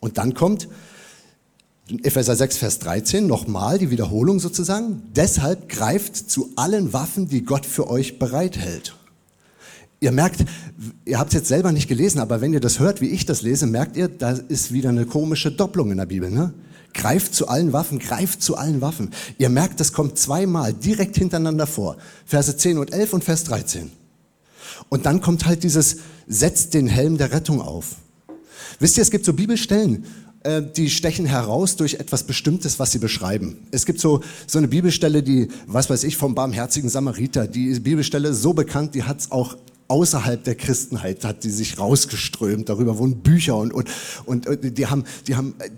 Und 0.00 0.16
dann 0.16 0.32
kommt 0.32 0.68
Epheser 2.02 2.34
6, 2.34 2.56
Vers 2.56 2.78
13, 2.78 3.26
nochmal 3.26 3.78
die 3.78 3.90
Wiederholung 3.90 4.40
sozusagen. 4.40 5.02
Deshalb 5.14 5.68
greift 5.68 6.30
zu 6.30 6.48
allen 6.56 6.94
Waffen, 6.94 7.28
die 7.28 7.44
Gott 7.44 7.66
für 7.66 7.90
euch 7.90 8.18
bereithält. 8.18 8.94
Ihr 10.02 10.10
merkt, 10.10 10.44
ihr 11.04 11.20
habt 11.20 11.30
es 11.30 11.34
jetzt 11.34 11.48
selber 11.48 11.70
nicht 11.70 11.86
gelesen, 11.86 12.18
aber 12.18 12.40
wenn 12.40 12.52
ihr 12.52 12.58
das 12.58 12.80
hört, 12.80 13.00
wie 13.00 13.10
ich 13.10 13.24
das 13.24 13.42
lese, 13.42 13.68
merkt 13.68 13.96
ihr, 13.96 14.08
da 14.08 14.32
ist 14.32 14.72
wieder 14.72 14.88
eine 14.88 15.06
komische 15.06 15.52
Doppelung 15.52 15.92
in 15.92 15.98
der 15.98 16.06
Bibel. 16.06 16.28
Ne? 16.28 16.52
Greift 16.92 17.36
zu 17.36 17.46
allen 17.46 17.72
Waffen, 17.72 18.00
greift 18.00 18.42
zu 18.42 18.56
allen 18.56 18.80
Waffen. 18.80 19.10
Ihr 19.38 19.48
merkt, 19.48 19.78
das 19.78 19.92
kommt 19.92 20.18
zweimal 20.18 20.74
direkt 20.74 21.16
hintereinander 21.16 21.68
vor. 21.68 21.98
Verse 22.26 22.56
10 22.56 22.78
und 22.78 22.92
11 22.92 23.12
und 23.12 23.22
Vers 23.22 23.44
13. 23.44 23.92
Und 24.88 25.06
dann 25.06 25.20
kommt 25.20 25.46
halt 25.46 25.62
dieses, 25.62 25.98
setzt 26.26 26.74
den 26.74 26.88
Helm 26.88 27.16
der 27.16 27.30
Rettung 27.30 27.60
auf. 27.60 27.94
Wisst 28.80 28.96
ihr, 28.96 29.02
es 29.02 29.10
gibt 29.12 29.24
so 29.24 29.34
Bibelstellen, 29.34 30.04
äh, 30.42 30.62
die 30.62 30.90
stechen 30.90 31.26
heraus 31.26 31.76
durch 31.76 31.94
etwas 31.94 32.24
Bestimmtes, 32.24 32.80
was 32.80 32.90
sie 32.90 32.98
beschreiben. 32.98 33.58
Es 33.70 33.86
gibt 33.86 34.00
so, 34.00 34.20
so 34.48 34.58
eine 34.58 34.66
Bibelstelle, 34.66 35.22
die, 35.22 35.46
was 35.68 35.88
weiß 35.88 36.02
ich, 36.02 36.16
vom 36.16 36.34
barmherzigen 36.34 36.90
Samariter. 36.90 37.46
Die 37.46 37.78
Bibelstelle 37.78 38.34
so 38.34 38.52
bekannt, 38.52 38.96
die 38.96 39.04
hat 39.04 39.20
es 39.20 39.30
auch 39.30 39.56
außerhalb 39.92 40.42
der 40.42 40.54
Christenheit, 40.54 41.22
hat 41.24 41.44
die 41.44 41.50
sich 41.50 41.78
rausgeströmt. 41.78 42.68
Darüber 42.68 42.96
wurden 42.96 43.20
Bücher 43.20 43.56
und, 43.56 43.72
und, 43.74 43.90
und 44.24 44.78
die 44.78 44.86
haben, 44.86 45.04
die 45.26 45.36
haben 45.36 45.54
äh, 45.58 45.68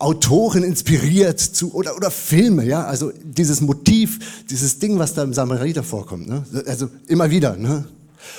Autoren 0.00 0.64
inspiriert 0.64 1.38
zu, 1.38 1.72
oder, 1.72 1.96
oder 1.96 2.10
Filme, 2.10 2.64
ja, 2.66 2.84
also 2.84 3.12
dieses 3.22 3.60
Motiv, 3.60 4.44
dieses 4.50 4.80
Ding, 4.80 4.98
was 4.98 5.14
da 5.14 5.22
im 5.22 5.32
Samariter 5.32 5.84
vorkommt, 5.84 6.26
ne? 6.26 6.44
also 6.66 6.88
immer 7.06 7.30
wieder, 7.30 7.56
ne? 7.56 7.84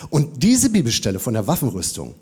Und 0.10 0.44
diese 0.44 0.70
Bibelstelle 0.70 1.20
von 1.20 1.34
der 1.34 1.48
Waffenrüstung, 1.48 2.16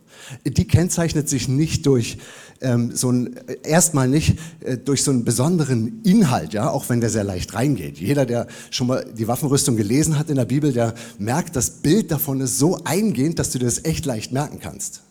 die 0.45 0.65
kennzeichnet 0.65 1.29
sich 1.29 1.47
nicht 1.47 1.85
durch 1.85 2.17
ähm, 2.61 2.95
so 2.95 3.11
ein, 3.11 3.35
erstmal 3.63 4.07
nicht 4.07 4.37
äh, 4.61 4.77
durch 4.77 5.03
so 5.03 5.11
einen 5.11 5.25
besonderen 5.25 6.01
Inhalt, 6.03 6.53
ja, 6.53 6.69
auch 6.69 6.89
wenn 6.89 7.01
der 7.01 7.09
sehr 7.09 7.23
leicht 7.23 7.53
reingeht. 7.53 7.97
Jeder, 7.97 8.25
der 8.25 8.47
schon 8.71 8.87
mal 8.87 9.05
die 9.17 9.27
Waffenrüstung 9.27 9.75
gelesen 9.75 10.17
hat 10.17 10.29
in 10.29 10.37
der 10.37 10.45
Bibel, 10.45 10.71
der 10.71 10.93
merkt, 11.17 11.55
das 11.55 11.69
Bild 11.69 12.11
davon 12.11 12.41
ist 12.41 12.57
so 12.57 12.79
eingehend, 12.85 13.39
dass 13.39 13.51
du 13.51 13.59
dir 13.59 13.65
das 13.65 13.83
echt 13.85 14.05
leicht 14.05 14.31
merken 14.31 14.59
kannst. 14.59 15.01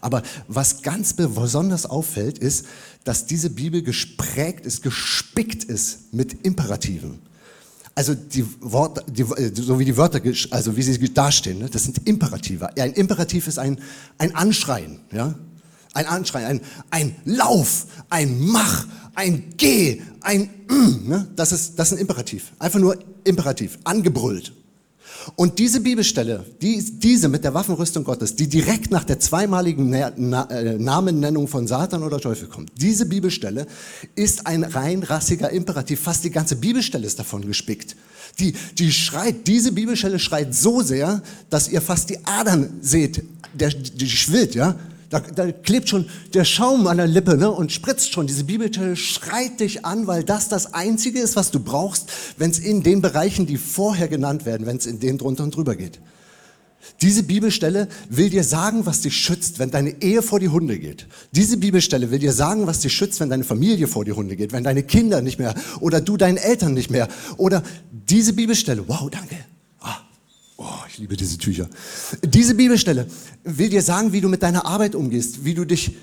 Aber 0.00 0.22
was 0.46 0.82
ganz 0.82 1.14
besonders 1.14 1.86
auffällt, 1.86 2.38
ist, 2.38 2.66
dass 3.02 3.26
diese 3.26 3.50
Bibel 3.50 3.82
gesprägt 3.82 4.66
ist, 4.66 4.82
gespickt 4.82 5.64
ist 5.64 6.12
mit 6.12 6.44
Imperativen. 6.46 7.18
Also 7.94 8.14
die 8.14 8.44
Worte, 8.60 9.04
die, 9.08 9.24
so 9.54 9.78
wie 9.78 9.84
die 9.84 9.96
Wörter, 9.96 10.20
also 10.50 10.76
wie 10.76 10.82
sie 10.82 11.14
dastehen, 11.14 11.60
ne, 11.60 11.70
das 11.70 11.84
sind 11.84 11.98
Imperative. 12.06 12.76
Ein 12.76 12.92
Imperativ 12.92 13.46
ist 13.46 13.58
ein, 13.58 13.80
ein 14.18 14.34
Anschreien, 14.34 15.00
ja? 15.12 15.34
Ein 15.92 16.06
Anschreien, 16.06 16.46
ein, 16.46 16.60
ein 16.90 17.16
Lauf, 17.24 17.86
ein 18.10 18.40
Mach, 18.48 18.88
ein 19.14 19.54
Geh, 19.56 20.02
ein 20.22 20.50
mm, 20.68 21.08
ne? 21.08 21.28
das, 21.36 21.52
ist, 21.52 21.78
das 21.78 21.92
ist 21.92 21.98
ein 21.98 22.00
Imperativ. 22.00 22.52
Einfach 22.58 22.80
nur 22.80 22.98
Imperativ, 23.22 23.78
angebrüllt. 23.84 24.52
Und 25.36 25.58
diese 25.58 25.80
Bibelstelle, 25.80 26.44
die, 26.60 26.82
diese 26.82 27.28
mit 27.28 27.44
der 27.44 27.54
Waffenrüstung 27.54 28.04
Gottes, 28.04 28.36
die 28.36 28.48
direkt 28.48 28.90
nach 28.90 29.04
der 29.04 29.20
zweimaligen 29.20 29.88
Na 29.90 30.12
Na 30.16 30.50
äh, 30.50 30.78
Namennennung 30.78 31.48
von 31.48 31.66
Satan 31.66 32.02
oder 32.02 32.18
Teufel 32.18 32.48
kommt, 32.48 32.70
diese 32.76 33.06
Bibelstelle 33.06 33.66
ist 34.14 34.46
ein 34.46 34.64
rein 34.64 35.02
rassiger 35.02 35.50
Imperativ. 35.50 36.00
Fast 36.00 36.24
die 36.24 36.30
ganze 36.30 36.56
Bibelstelle 36.56 37.06
ist 37.06 37.18
davon 37.18 37.46
gespickt. 37.46 37.96
Die, 38.38 38.54
die 38.78 38.92
schreit, 38.92 39.46
diese 39.46 39.72
Bibelstelle 39.72 40.18
schreit 40.18 40.54
so 40.54 40.82
sehr, 40.82 41.22
dass 41.50 41.68
ihr 41.68 41.80
fast 41.80 42.10
die 42.10 42.18
Adern 42.24 42.78
seht, 42.80 43.22
der, 43.52 43.70
die 43.70 44.08
schwillt, 44.08 44.54
ja. 44.54 44.76
Da, 45.10 45.20
da, 45.20 45.52
klebt 45.52 45.88
schon 45.88 46.06
der 46.32 46.44
Schaum 46.44 46.86
an 46.86 46.96
der 46.96 47.06
Lippe 47.06 47.36
ne, 47.36 47.50
und 47.50 47.72
spritzt 47.72 48.12
schon. 48.12 48.26
Diese 48.26 48.44
Bibelstelle 48.44 48.96
schreit 48.96 49.60
dich 49.60 49.84
an, 49.84 50.06
weil 50.06 50.24
das 50.24 50.48
das 50.48 50.74
Einzige 50.74 51.20
ist, 51.20 51.36
was 51.36 51.50
du 51.50 51.60
brauchst, 51.60 52.10
wenn 52.36 52.50
es 52.50 52.58
in 52.58 52.82
den 52.82 53.00
Bereichen, 53.00 53.46
die 53.46 53.56
vorher 53.56 54.08
genannt 54.08 54.46
werden, 54.46 54.66
wenn 54.66 54.76
es 54.76 54.86
in 54.86 55.00
denen 55.00 55.18
drunter 55.18 55.44
und 55.44 55.54
drüber 55.54 55.76
geht. 55.76 56.00
Diese 57.00 57.22
Bibelstelle 57.22 57.88
will 58.08 58.30
dir 58.30 58.44
sagen, 58.44 58.86
was 58.86 59.00
dich 59.00 59.16
schützt, 59.16 59.58
wenn 59.58 59.70
deine 59.70 60.02
Ehe 60.02 60.22
vor 60.22 60.40
die 60.40 60.48
Hunde 60.48 60.78
geht. 60.78 61.06
Diese 61.32 61.56
Bibelstelle 61.56 62.10
will 62.10 62.18
dir 62.18 62.32
sagen, 62.32 62.66
was 62.66 62.80
dich 62.80 62.92
schützt, 62.92 63.20
wenn 63.20 63.30
deine 63.30 63.44
Familie 63.44 63.86
vor 63.86 64.04
die 64.04 64.12
Hunde 64.12 64.36
geht, 64.36 64.52
wenn 64.52 64.64
deine 64.64 64.82
Kinder 64.82 65.20
nicht 65.22 65.38
mehr 65.38 65.54
oder 65.80 66.00
du 66.00 66.16
deinen 66.16 66.36
Eltern 66.36 66.74
nicht 66.74 66.90
mehr. 66.90 67.08
Oder 67.36 67.62
diese 67.90 68.32
Bibelstelle, 68.32 68.84
wow, 68.86 69.08
danke, 69.10 69.36
ich 70.94 70.98
liebe 70.98 71.16
diese 71.16 71.38
Tücher. 71.38 71.68
Diese 72.22 72.54
Bibelstelle 72.54 73.08
will 73.42 73.68
dir 73.68 73.82
sagen, 73.82 74.12
wie 74.12 74.20
du 74.20 74.28
mit 74.28 74.44
deiner 74.44 74.64
Arbeit 74.64 74.94
umgehst, 74.94 75.44
wie 75.44 75.52
du 75.52 75.64
dich, 75.64 75.96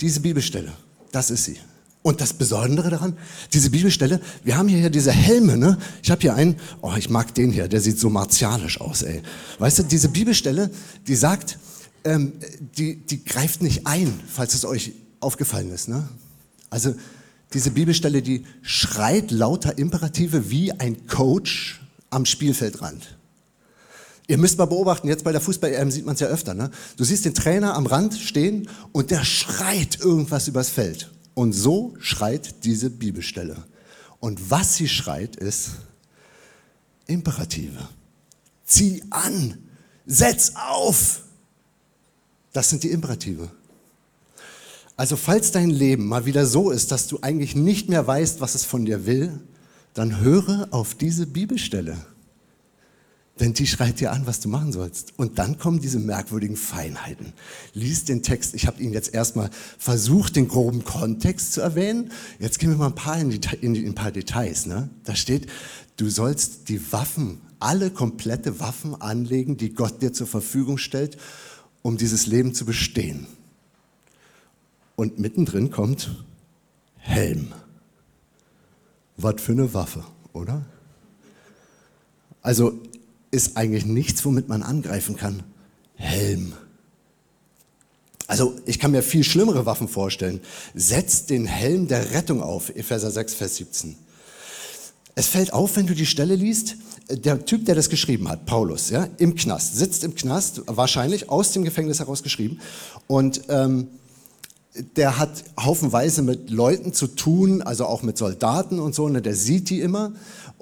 diese 0.00 0.20
Bibelstelle, 0.20 0.72
das 1.10 1.30
ist 1.30 1.44
sie. 1.44 1.58
Und 2.00 2.22
das 2.22 2.32
Besondere 2.32 2.88
daran, 2.88 3.18
diese 3.52 3.68
Bibelstelle, 3.68 4.22
wir 4.42 4.56
haben 4.56 4.68
hier 4.68 4.88
diese 4.88 5.12
Helme, 5.12 5.58
ne? 5.58 5.76
Ich 6.02 6.10
habe 6.10 6.22
hier 6.22 6.34
einen, 6.34 6.56
oh, 6.80 6.94
ich 6.96 7.10
mag 7.10 7.34
den 7.34 7.52
hier, 7.52 7.68
der 7.68 7.82
sieht 7.82 7.98
so 7.98 8.08
martialisch 8.08 8.80
aus, 8.80 9.02
ey. 9.02 9.20
Weißt 9.58 9.80
du, 9.80 9.82
diese 9.82 10.08
Bibelstelle, 10.08 10.70
die 11.06 11.14
sagt, 11.14 11.58
ähm, 12.04 12.32
die, 12.78 12.96
die 12.96 13.22
greift 13.22 13.60
nicht 13.60 13.86
ein, 13.86 14.18
falls 14.26 14.54
es 14.54 14.64
euch 14.64 14.92
aufgefallen 15.20 15.70
ist, 15.70 15.88
ne? 15.88 16.08
Also, 16.70 16.94
diese 17.52 17.70
Bibelstelle, 17.70 18.22
die 18.22 18.46
schreit 18.62 19.30
lauter 19.30 19.76
Imperative 19.76 20.50
wie 20.50 20.72
ein 20.72 21.06
Coach 21.06 21.82
am 22.08 22.24
Spielfeldrand. 22.24 23.18
Ihr 24.32 24.38
müsst 24.38 24.56
mal 24.56 24.64
beobachten, 24.64 25.08
jetzt 25.08 25.24
bei 25.24 25.32
der 25.32 25.42
Fußball-EM 25.42 25.90
sieht 25.90 26.06
man 26.06 26.14
es 26.14 26.20
ja 26.22 26.26
öfter. 26.28 26.54
Ne? 26.54 26.70
Du 26.96 27.04
siehst 27.04 27.26
den 27.26 27.34
Trainer 27.34 27.74
am 27.74 27.84
Rand 27.84 28.14
stehen 28.14 28.66
und 28.90 29.10
der 29.10 29.24
schreit 29.24 30.00
irgendwas 30.00 30.48
übers 30.48 30.70
Feld. 30.70 31.10
Und 31.34 31.52
so 31.52 31.92
schreit 31.98 32.64
diese 32.64 32.88
Bibelstelle. 32.88 33.62
Und 34.20 34.50
was 34.50 34.76
sie 34.76 34.88
schreit, 34.88 35.36
ist 35.36 35.72
Imperative. 37.06 37.76
Zieh 38.64 39.04
an, 39.10 39.58
setz 40.06 40.52
auf. 40.54 41.24
Das 42.54 42.70
sind 42.70 42.84
die 42.84 42.90
Imperative. 42.90 43.50
Also 44.96 45.16
falls 45.16 45.50
dein 45.50 45.68
Leben 45.68 46.06
mal 46.06 46.24
wieder 46.24 46.46
so 46.46 46.70
ist, 46.70 46.90
dass 46.90 47.06
du 47.06 47.18
eigentlich 47.20 47.54
nicht 47.54 47.90
mehr 47.90 48.06
weißt, 48.06 48.40
was 48.40 48.54
es 48.54 48.64
von 48.64 48.86
dir 48.86 49.04
will, 49.04 49.40
dann 49.92 50.20
höre 50.20 50.68
auf 50.70 50.94
diese 50.94 51.26
Bibelstelle. 51.26 51.98
Denn 53.40 53.54
die 53.54 53.66
schreit 53.66 53.98
dir 53.98 54.12
an, 54.12 54.26
was 54.26 54.40
du 54.40 54.48
machen 54.48 54.72
sollst. 54.72 55.14
Und 55.18 55.38
dann 55.38 55.58
kommen 55.58 55.80
diese 55.80 55.98
merkwürdigen 55.98 56.56
Feinheiten. 56.56 57.32
Lies 57.72 58.04
den 58.04 58.22
Text. 58.22 58.54
Ich 58.54 58.66
habe 58.66 58.82
Ihnen 58.82 58.92
jetzt 58.92 59.14
erstmal 59.14 59.50
versucht, 59.78 60.36
den 60.36 60.48
groben 60.48 60.84
Kontext 60.84 61.54
zu 61.54 61.62
erwähnen. 61.62 62.12
Jetzt 62.38 62.58
gehen 62.58 62.70
wir 62.70 62.76
mal 62.76 62.88
ein 62.88 62.94
paar 62.94 63.18
in, 63.18 63.30
die, 63.30 63.40
in, 63.62 63.72
die, 63.72 63.80
in 63.80 63.92
ein 63.92 63.94
paar 63.94 64.12
Details. 64.12 64.66
Ne? 64.66 64.90
Da 65.04 65.16
steht, 65.16 65.46
du 65.96 66.10
sollst 66.10 66.68
die 66.68 66.92
Waffen, 66.92 67.40
alle 67.58 67.90
komplette 67.90 68.60
Waffen 68.60 69.00
anlegen, 69.00 69.56
die 69.56 69.72
Gott 69.72 70.02
dir 70.02 70.12
zur 70.12 70.26
Verfügung 70.26 70.76
stellt, 70.76 71.16
um 71.80 71.96
dieses 71.96 72.26
Leben 72.26 72.54
zu 72.54 72.66
bestehen. 72.66 73.26
Und 74.94 75.18
mittendrin 75.18 75.70
kommt 75.70 76.24
Helm. 76.96 77.52
Was 79.16 79.40
für 79.40 79.52
eine 79.52 79.72
Waffe, 79.72 80.04
oder? 80.32 80.64
Also 82.42 82.78
ist 83.32 83.56
eigentlich 83.56 83.84
nichts, 83.84 84.24
womit 84.24 84.48
man 84.48 84.62
angreifen 84.62 85.16
kann. 85.16 85.42
Helm. 85.96 86.52
Also 88.28 88.54
ich 88.66 88.78
kann 88.78 88.92
mir 88.92 89.02
viel 89.02 89.24
schlimmere 89.24 89.66
Waffen 89.66 89.88
vorstellen. 89.88 90.40
Setzt 90.74 91.30
den 91.30 91.46
Helm 91.46 91.88
der 91.88 92.12
Rettung 92.12 92.40
auf, 92.40 92.70
Epheser 92.70 93.10
6, 93.10 93.34
Vers 93.34 93.56
17. 93.56 93.96
Es 95.14 95.26
fällt 95.26 95.52
auf, 95.52 95.76
wenn 95.76 95.86
du 95.86 95.94
die 95.94 96.06
Stelle 96.06 96.36
liest, 96.36 96.76
der 97.10 97.44
Typ, 97.44 97.66
der 97.66 97.74
das 97.74 97.90
geschrieben 97.90 98.28
hat, 98.28 98.46
Paulus, 98.46 98.90
ja, 98.90 99.08
im 99.18 99.34
Knast, 99.34 99.76
sitzt 99.76 100.04
im 100.04 100.14
Knast, 100.14 100.62
wahrscheinlich 100.66 101.28
aus 101.28 101.52
dem 101.52 101.64
Gefängnis 101.64 101.98
heraus 101.98 102.22
geschrieben 102.22 102.60
und 103.06 103.42
ähm, 103.48 103.88
der 104.96 105.18
hat 105.18 105.44
haufenweise 105.60 106.22
mit 106.22 106.48
Leuten 106.48 106.94
zu 106.94 107.08
tun, 107.08 107.60
also 107.60 107.84
auch 107.84 108.02
mit 108.02 108.16
Soldaten 108.16 108.78
und 108.78 108.94
so, 108.94 109.08
ne, 109.08 109.20
der 109.20 109.34
sieht 109.34 109.68
die 109.68 109.80
immer 109.80 110.12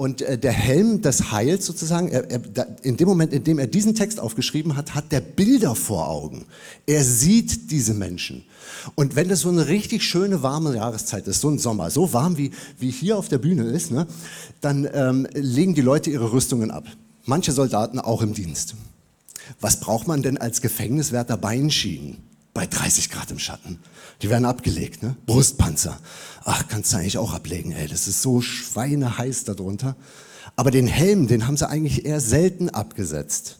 und 0.01 0.23
äh, 0.23 0.39
der 0.39 0.53
Helm 0.53 1.03
des 1.03 1.31
Heils 1.31 1.67
sozusagen, 1.67 2.09
er, 2.09 2.31
er, 2.31 2.67
in 2.81 2.97
dem 2.97 3.07
Moment, 3.07 3.35
in 3.35 3.45
dem 3.45 3.59
er 3.59 3.67
diesen 3.67 3.95
Text 3.95 4.19
aufgeschrieben 4.19 4.75
hat, 4.75 4.95
hat 4.95 5.13
der 5.13 5.21
Bilder 5.21 5.75
vor 5.75 6.09
Augen. 6.09 6.47
Er 6.87 7.05
sieht 7.05 7.71
diese 7.71 7.93
Menschen. 7.93 8.47
Und 8.95 9.15
wenn 9.15 9.29
das 9.29 9.41
so 9.41 9.51
eine 9.51 9.69
richtig 9.69 10.03
schöne, 10.03 10.43
warme 10.43 10.75
Jahreszeit 10.75 11.29
ist, 11.29 11.43
so 11.43 11.51
ein 11.51 11.59
Sommer, 11.59 11.91
so 11.91 12.15
warm 12.15 12.39
wie, 12.39 12.51
wie 12.79 12.91
hier 12.91 13.19
auf 13.19 13.29
der 13.29 13.37
Bühne 13.37 13.65
ist, 13.65 13.91
ne, 13.91 14.07
dann 14.63 14.89
ähm, 14.91 15.27
legen 15.35 15.75
die 15.75 15.83
Leute 15.83 16.09
ihre 16.09 16.33
Rüstungen 16.33 16.71
ab. 16.71 16.85
Manche 17.27 17.53
Soldaten 17.53 17.99
auch 17.99 18.23
im 18.23 18.33
Dienst. 18.33 18.77
Was 19.61 19.81
braucht 19.81 20.09
man 20.09 20.23
denn 20.23 20.39
als 20.39 20.63
Gefängniswärter 20.63 21.37
Beinschienen? 21.37 22.30
Bei 22.61 22.67
30 22.67 23.09
Grad 23.09 23.31
im 23.31 23.39
Schatten. 23.39 23.79
Die 24.21 24.29
werden 24.29 24.45
abgelegt, 24.45 25.03
ne? 25.03 25.17
Brustpanzer. 25.25 25.99
Ach, 26.45 26.69
kannst 26.69 26.93
du 26.93 26.99
eigentlich 26.99 27.17
auch 27.17 27.33
ablegen, 27.33 27.73
ey. 27.73 27.89
Das 27.89 28.07
ist 28.07 28.21
so 28.21 28.43
schweineheiß 28.43 29.45
darunter. 29.45 29.97
Aber 30.57 30.71
den 30.71 30.87
Helm, 30.87 31.27
den 31.27 31.47
haben 31.47 31.57
sie 31.57 31.67
eigentlich 31.67 32.05
eher 32.05 32.21
selten 32.21 32.69
abgesetzt. 32.69 33.57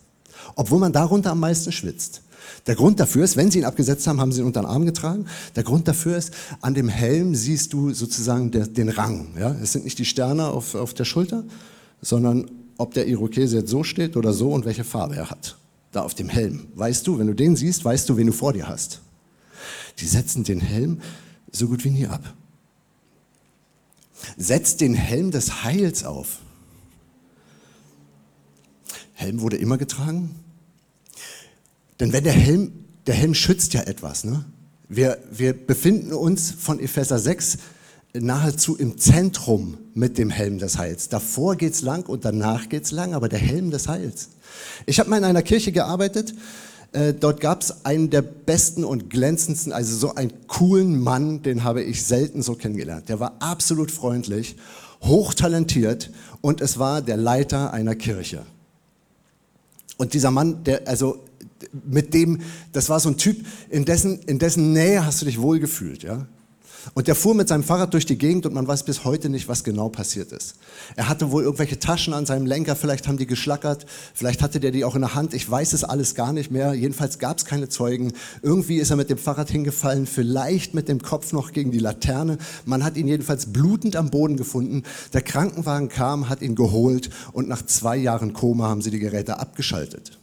Obwohl 0.55 0.81
man 0.81 0.93
darunter 0.93 1.31
am 1.31 1.41
meisten 1.41 1.73
schwitzt. 1.73 2.21
Der 2.67 2.75
Grund 2.75 3.01
dafür 3.01 3.25
ist, 3.25 3.39
wenn 3.39 3.51
sie 3.51 3.61
ihn 3.61 3.65
abgesetzt 3.65 4.07
haben, 4.07 4.21
haben 4.21 4.33
sie 4.33 4.43
ihn 4.43 4.47
unter 4.47 4.61
den 4.61 4.69
Arm 4.69 4.85
getragen. 4.85 5.25
Der 5.57 5.63
Grund 5.63 5.89
dafür 5.89 6.19
ist, 6.19 6.35
an 6.61 6.75
dem 6.75 6.91
Helm 6.91 7.35
siehst 7.35 7.73
du 7.73 7.95
sozusagen 7.95 8.51
der, 8.51 8.67
den 8.67 8.91
Rang. 8.91 9.29
Ja? 9.39 9.57
Es 9.63 9.73
sind 9.73 9.85
nicht 9.85 9.99
die 9.99 10.05
Sterne 10.05 10.49
auf, 10.49 10.75
auf 10.75 10.93
der 10.93 11.07
Schulter, 11.07 11.45
sondern 12.03 12.51
ob 12.77 12.93
der 12.93 13.07
Irokese 13.07 13.61
jetzt 13.61 13.71
so 13.71 13.83
steht 13.83 14.19
oder 14.19 14.35
so 14.35 14.53
und 14.53 14.67
welche 14.67 14.85
Farbe 14.85 15.17
er 15.17 15.31
hat 15.31 15.57
da 15.93 16.03
auf 16.03 16.15
dem 16.15 16.29
Helm. 16.29 16.69
Weißt 16.75 17.07
du, 17.07 17.19
wenn 17.19 17.27
du 17.27 17.35
den 17.35 17.57
siehst, 17.57 17.85
weißt 17.85 18.09
du, 18.09 18.17
wen 18.17 18.27
du 18.27 18.33
vor 18.33 18.53
dir 18.53 18.69
hast. 18.69 19.01
Die 19.99 20.07
setzen 20.07 20.45
den 20.45 20.61
Helm 20.61 21.01
so 21.53 21.69
gut 21.69 21.85
wie 21.85 21.91
nie 21.91 22.07
ab. 22.07 22.23
setzt 24.37 24.81
den 24.81 24.95
Helm 24.95 25.31
des 25.31 25.65
Heils 25.65 26.05
auf. 26.05 26.39
Helm 29.15 29.41
wurde 29.41 29.57
immer 29.57 29.79
getragen. 29.79 30.35
Denn 31.99 32.13
wenn 32.13 32.25
der 32.25 32.33
Helm, 32.33 32.73
der 33.07 33.15
Helm 33.15 33.35
schützt 33.35 33.75
ja 33.75 33.83
etwas. 33.83 34.25
Ne? 34.25 34.45
Wir, 34.89 35.19
wir 35.31 35.53
befinden 35.53 36.13
uns 36.13 36.51
von 36.51 36.81
Epheser 36.81 37.19
6 37.19 37.59
nahezu 38.15 38.77
im 38.77 38.99
Zentrum 38.99 39.79
mit 39.95 40.19
dem 40.19 40.31
Helm 40.31 40.59
des 40.59 40.79
Heils. 40.79 41.09
Davor 41.09 41.57
geht's 41.57 41.83
lang 41.83 42.09
und 42.09 42.25
danach 42.25 42.69
geht's 42.69 42.91
lang, 42.91 43.15
aber 43.15 43.29
der 43.29 43.39
Helm 43.39 43.71
des 43.71 43.89
Heils. 43.89 44.31
Ich 44.87 44.99
habe 44.99 45.11
mal 45.11 45.19
in 45.19 45.25
einer 45.25 45.43
Kirche 45.43 45.73
gearbeitet. 45.73 46.35
Äh, 46.93 47.15
dort 47.15 47.41
gab 47.41 47.63
es 47.63 47.85
einen 47.85 48.11
der 48.11 48.23
besten 48.23 48.85
und 48.85 49.11
glänzendsten, 49.11 49.73
also 49.73 49.97
so 49.97 50.15
einen 50.15 50.33
coolen 50.49 51.01
Mann, 51.01 51.43
den 51.43 51.63
habe 51.63 51.83
ich 51.83 52.05
selten 52.05 52.43
so 52.43 52.55
kennengelernt. 52.55 53.09
Der 53.09 53.21
war 53.21 53.37
absolut 53.39 53.91
freundlich, 53.91 54.57
hochtalentiert 55.03 56.11
und 56.41 56.61
es 56.61 56.79
war 56.79 57.01
der 57.01 57.17
Leiter 57.17 57.73
einer 57.73 57.95
Kirche. 57.95 58.45
Und 59.99 60.15
dieser 60.15 60.31
Mann, 60.31 60.65
der, 60.65 60.89
also 60.89 61.23
mit 61.85 62.15
dem, 62.15 62.41
das 62.73 62.89
war 62.89 62.99
so 62.99 63.11
ein 63.11 63.19
Typ, 63.19 63.47
in 63.69 63.85
dessen, 63.85 64.21
in 64.23 64.39
dessen 64.39 64.73
Nähe 64.73 65.05
hast 65.05 65.21
du 65.21 65.27
dich 65.27 65.41
wohlgefühlt, 65.41 66.03
ja. 66.03 66.27
Und 66.95 67.09
der 67.09 67.15
fuhr 67.15 67.35
mit 67.35 67.49
seinem 67.49 67.63
Fahrrad 67.63 67.93
durch 67.95 68.07
die 68.07 68.19
Gegend 68.19 68.47
und 68.47 68.55
man 68.55 68.67
weiß 68.67 68.85
bis 68.85 69.05
heute 69.05 69.29
nicht, 69.29 69.49
was 69.49 69.65
genau 69.65 69.89
passiert 69.89 70.33
ist. 70.33 70.57
Er 70.97 71.09
hatte 71.09 71.31
wohl 71.31 71.43
irgendwelche 71.43 71.79
Taschen 71.79 72.15
an 72.15 72.27
seinem 72.27 72.47
Lenker, 72.47 72.77
vielleicht 72.77 73.07
haben 73.07 73.19
die 73.19 73.27
geschlackert, 73.27 73.87
vielleicht 74.15 74.43
hatte 74.43 74.61
der 74.61 74.71
die 74.71 74.85
auch 74.85 74.95
in 74.95 75.03
der 75.03 75.15
Hand, 75.15 75.35
ich 75.35 75.49
weiß 75.49 75.73
es 75.73 75.85
alles 75.85 76.15
gar 76.15 76.33
nicht 76.33 76.51
mehr. 76.51 76.75
Jedenfalls 76.75 77.19
gab 77.19 77.39
es 77.39 77.45
keine 77.45 77.69
Zeugen. 77.69 78.13
Irgendwie 78.43 78.77
ist 78.77 78.91
er 78.91 78.97
mit 78.97 79.11
dem 79.11 79.19
Fahrrad 79.19 79.51
hingefallen, 79.51 80.07
vielleicht 80.07 80.75
mit 80.75 80.89
dem 80.89 81.01
Kopf 81.01 81.33
noch 81.33 81.53
gegen 81.53 81.71
die 81.71 81.79
Laterne. 81.79 82.39
Man 82.65 82.85
hat 82.85 82.97
ihn 82.97 83.09
jedenfalls 83.09 83.53
blutend 83.53 83.97
am 83.97 84.11
Boden 84.11 84.37
gefunden. 84.37 84.83
Der 85.13 85.23
Krankenwagen 85.23 85.89
kam, 85.89 86.29
hat 86.29 86.43
ihn 86.43 86.55
geholt 86.55 87.11
und 87.33 87.49
nach 87.49 87.65
zwei 87.65 87.97
Jahren 87.97 88.33
Koma 88.33 88.69
haben 88.69 88.83
sie 88.83 88.91
die 88.91 88.99
Geräte 88.99 89.39
abgeschaltet. 89.39 90.19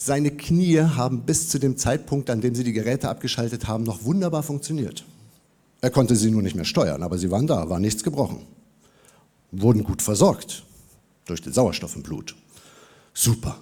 Seine 0.00 0.30
Knie 0.30 0.78
haben 0.78 1.22
bis 1.22 1.48
zu 1.48 1.58
dem 1.58 1.76
Zeitpunkt, 1.76 2.30
an 2.30 2.40
dem 2.40 2.54
sie 2.54 2.62
die 2.62 2.72
Geräte 2.72 3.08
abgeschaltet 3.08 3.66
haben, 3.66 3.82
noch 3.82 4.04
wunderbar 4.04 4.44
funktioniert. 4.44 5.04
Er 5.80 5.90
konnte 5.90 6.14
sie 6.14 6.30
nur 6.30 6.40
nicht 6.40 6.54
mehr 6.54 6.64
steuern, 6.64 7.02
aber 7.02 7.18
sie 7.18 7.32
waren 7.32 7.48
da, 7.48 7.68
war 7.68 7.80
nichts 7.80 8.04
gebrochen. 8.04 8.42
Wurden 9.50 9.82
gut 9.82 10.00
versorgt 10.00 10.62
durch 11.24 11.42
den 11.42 11.52
Sauerstoff 11.52 11.96
im 11.96 12.04
Blut. 12.04 12.36
Super. 13.12 13.58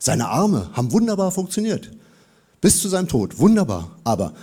Seine 0.00 0.26
Arme 0.26 0.70
haben 0.72 0.90
wunderbar 0.90 1.30
funktioniert. 1.30 1.92
Bis 2.60 2.82
zu 2.82 2.88
seinem 2.88 3.06
Tod. 3.06 3.38
Wunderbar. 3.38 3.96
Aber 4.02 4.34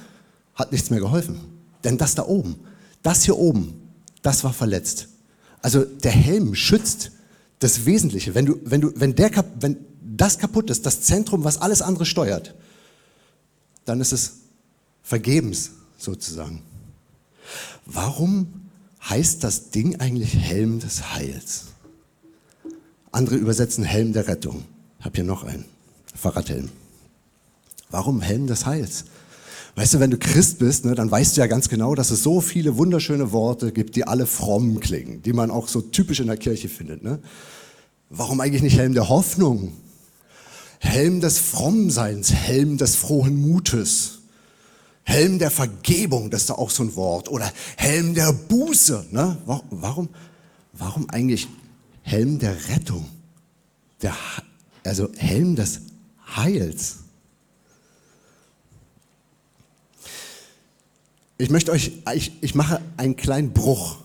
hat 0.56 0.72
nichts 0.72 0.92
mehr 0.92 1.02
geholfen. 1.02 1.42
Denn 1.84 1.98
das 1.98 2.16
da 2.16 2.26
oben, 2.26 2.56
das 3.02 3.24
hier 3.24 3.38
oben, 3.38 3.82
das 4.22 4.46
war 4.46 4.54
verletzt. 4.54 5.10
Also 5.62 5.84
der 5.84 6.12
Helm 6.12 6.56
schützt 6.56 7.12
das 7.60 7.86
Wesentliche. 7.86 8.34
Wenn, 8.34 8.46
du, 8.46 8.62
wenn, 8.64 8.80
du, 8.80 8.94
wenn, 8.96 9.14
der, 9.16 9.32
wenn 9.60 9.78
das 10.24 10.39
kaputt 10.39 10.70
ist, 10.70 10.86
das 10.86 11.01
Zentrum, 11.01 11.44
was 11.44 11.58
alles 11.58 11.82
andere 11.82 12.06
steuert, 12.06 12.56
dann 13.84 14.00
ist 14.00 14.13
es 14.13 14.38
vergebens 15.01 15.72
sozusagen. 15.98 16.62
Warum 17.86 18.70
heißt 19.10 19.44
das 19.44 19.72
Ding 19.72 20.00
eigentlich 20.00 20.34
Helm 20.34 20.80
des 20.80 21.13
Heils? 21.13 21.65
Andere 23.12 23.36
übersetzen 23.36 23.84
Helm 23.84 24.13
der 24.13 24.30
Rettung. 24.30 24.63
Ich 25.00 25.06
habe 25.06 25.15
hier 25.15 25.25
noch 25.25 25.44
einen. 25.44 25.65
Fahrradhelm. 26.15 26.70
Warum 27.89 28.22
Helm 28.22 28.48
des 28.48 28.65
Heils? 28.65 29.06
Weißt 29.75 29.96
du, 29.96 30.00
wenn 30.00 30.12
du 30.12 30.18
Christ 30.18 30.60
bist, 30.60 30.86
ne, 30.86 30.96
dann 30.96 31.12
weißt 31.12 31.36
du 31.36 31.42
ja 31.42 31.48
ganz 31.48 31.68
genau, 31.68 31.96
dass 31.96 32.12
es 32.12 32.24
so 32.24 32.39
viele 32.39 32.77
wunderschöne 32.77 33.34
Worte 33.34 33.74
gibt, 33.74 33.98
die 33.98 34.05
alle 34.05 34.25
fromm 34.25 34.79
klingen, 34.79 35.22
die 35.22 35.33
man 35.33 35.51
auch 35.51 35.68
so 35.68 35.81
typisch 35.81 36.22
in 36.22 36.27
der 36.27 36.38
Kirche 36.38 36.70
findet. 36.70 37.03
Ne? 37.03 37.20
Warum 38.09 38.40
eigentlich 38.40 38.62
nicht 38.62 38.77
Helm 38.77 38.94
der 38.94 39.09
Hoffnung? 39.09 39.74
Helm 40.83 41.22
des 41.22 41.39
Frommseins, 41.39 42.33
Helm 42.33 42.77
des 42.77 42.96
frohen 42.98 43.35
Mutes, 43.37 44.19
Helm 45.03 45.39
der 45.39 45.50
Vergebung, 45.50 46.29
das 46.29 46.41
ist 46.41 46.50
da 46.50 46.55
auch 46.55 46.69
so 46.69 46.83
ein 46.83 46.96
Wort, 46.96 47.29
oder 47.29 47.51
Helm 47.77 48.13
der 48.13 48.33
Buße. 48.33 49.07
Ne? 49.11 49.37
Warum, 49.46 50.09
warum 50.74 51.09
eigentlich 51.09 51.48
Helm 52.01 52.37
der 52.37 52.55
Rettung? 52.69 53.05
Der, 54.01 54.13
also 54.83 55.09
Helm 55.17 55.55
des 55.55 55.79
Heils. 56.35 56.98
Ich 61.37 61.50
möchte 61.50 61.72
euch, 61.72 61.93
ich, 62.13 62.33
ich 62.41 62.55
mache 62.55 62.81
einen 62.98 63.15
kleinen 63.15 63.53
Bruch. 63.53 63.98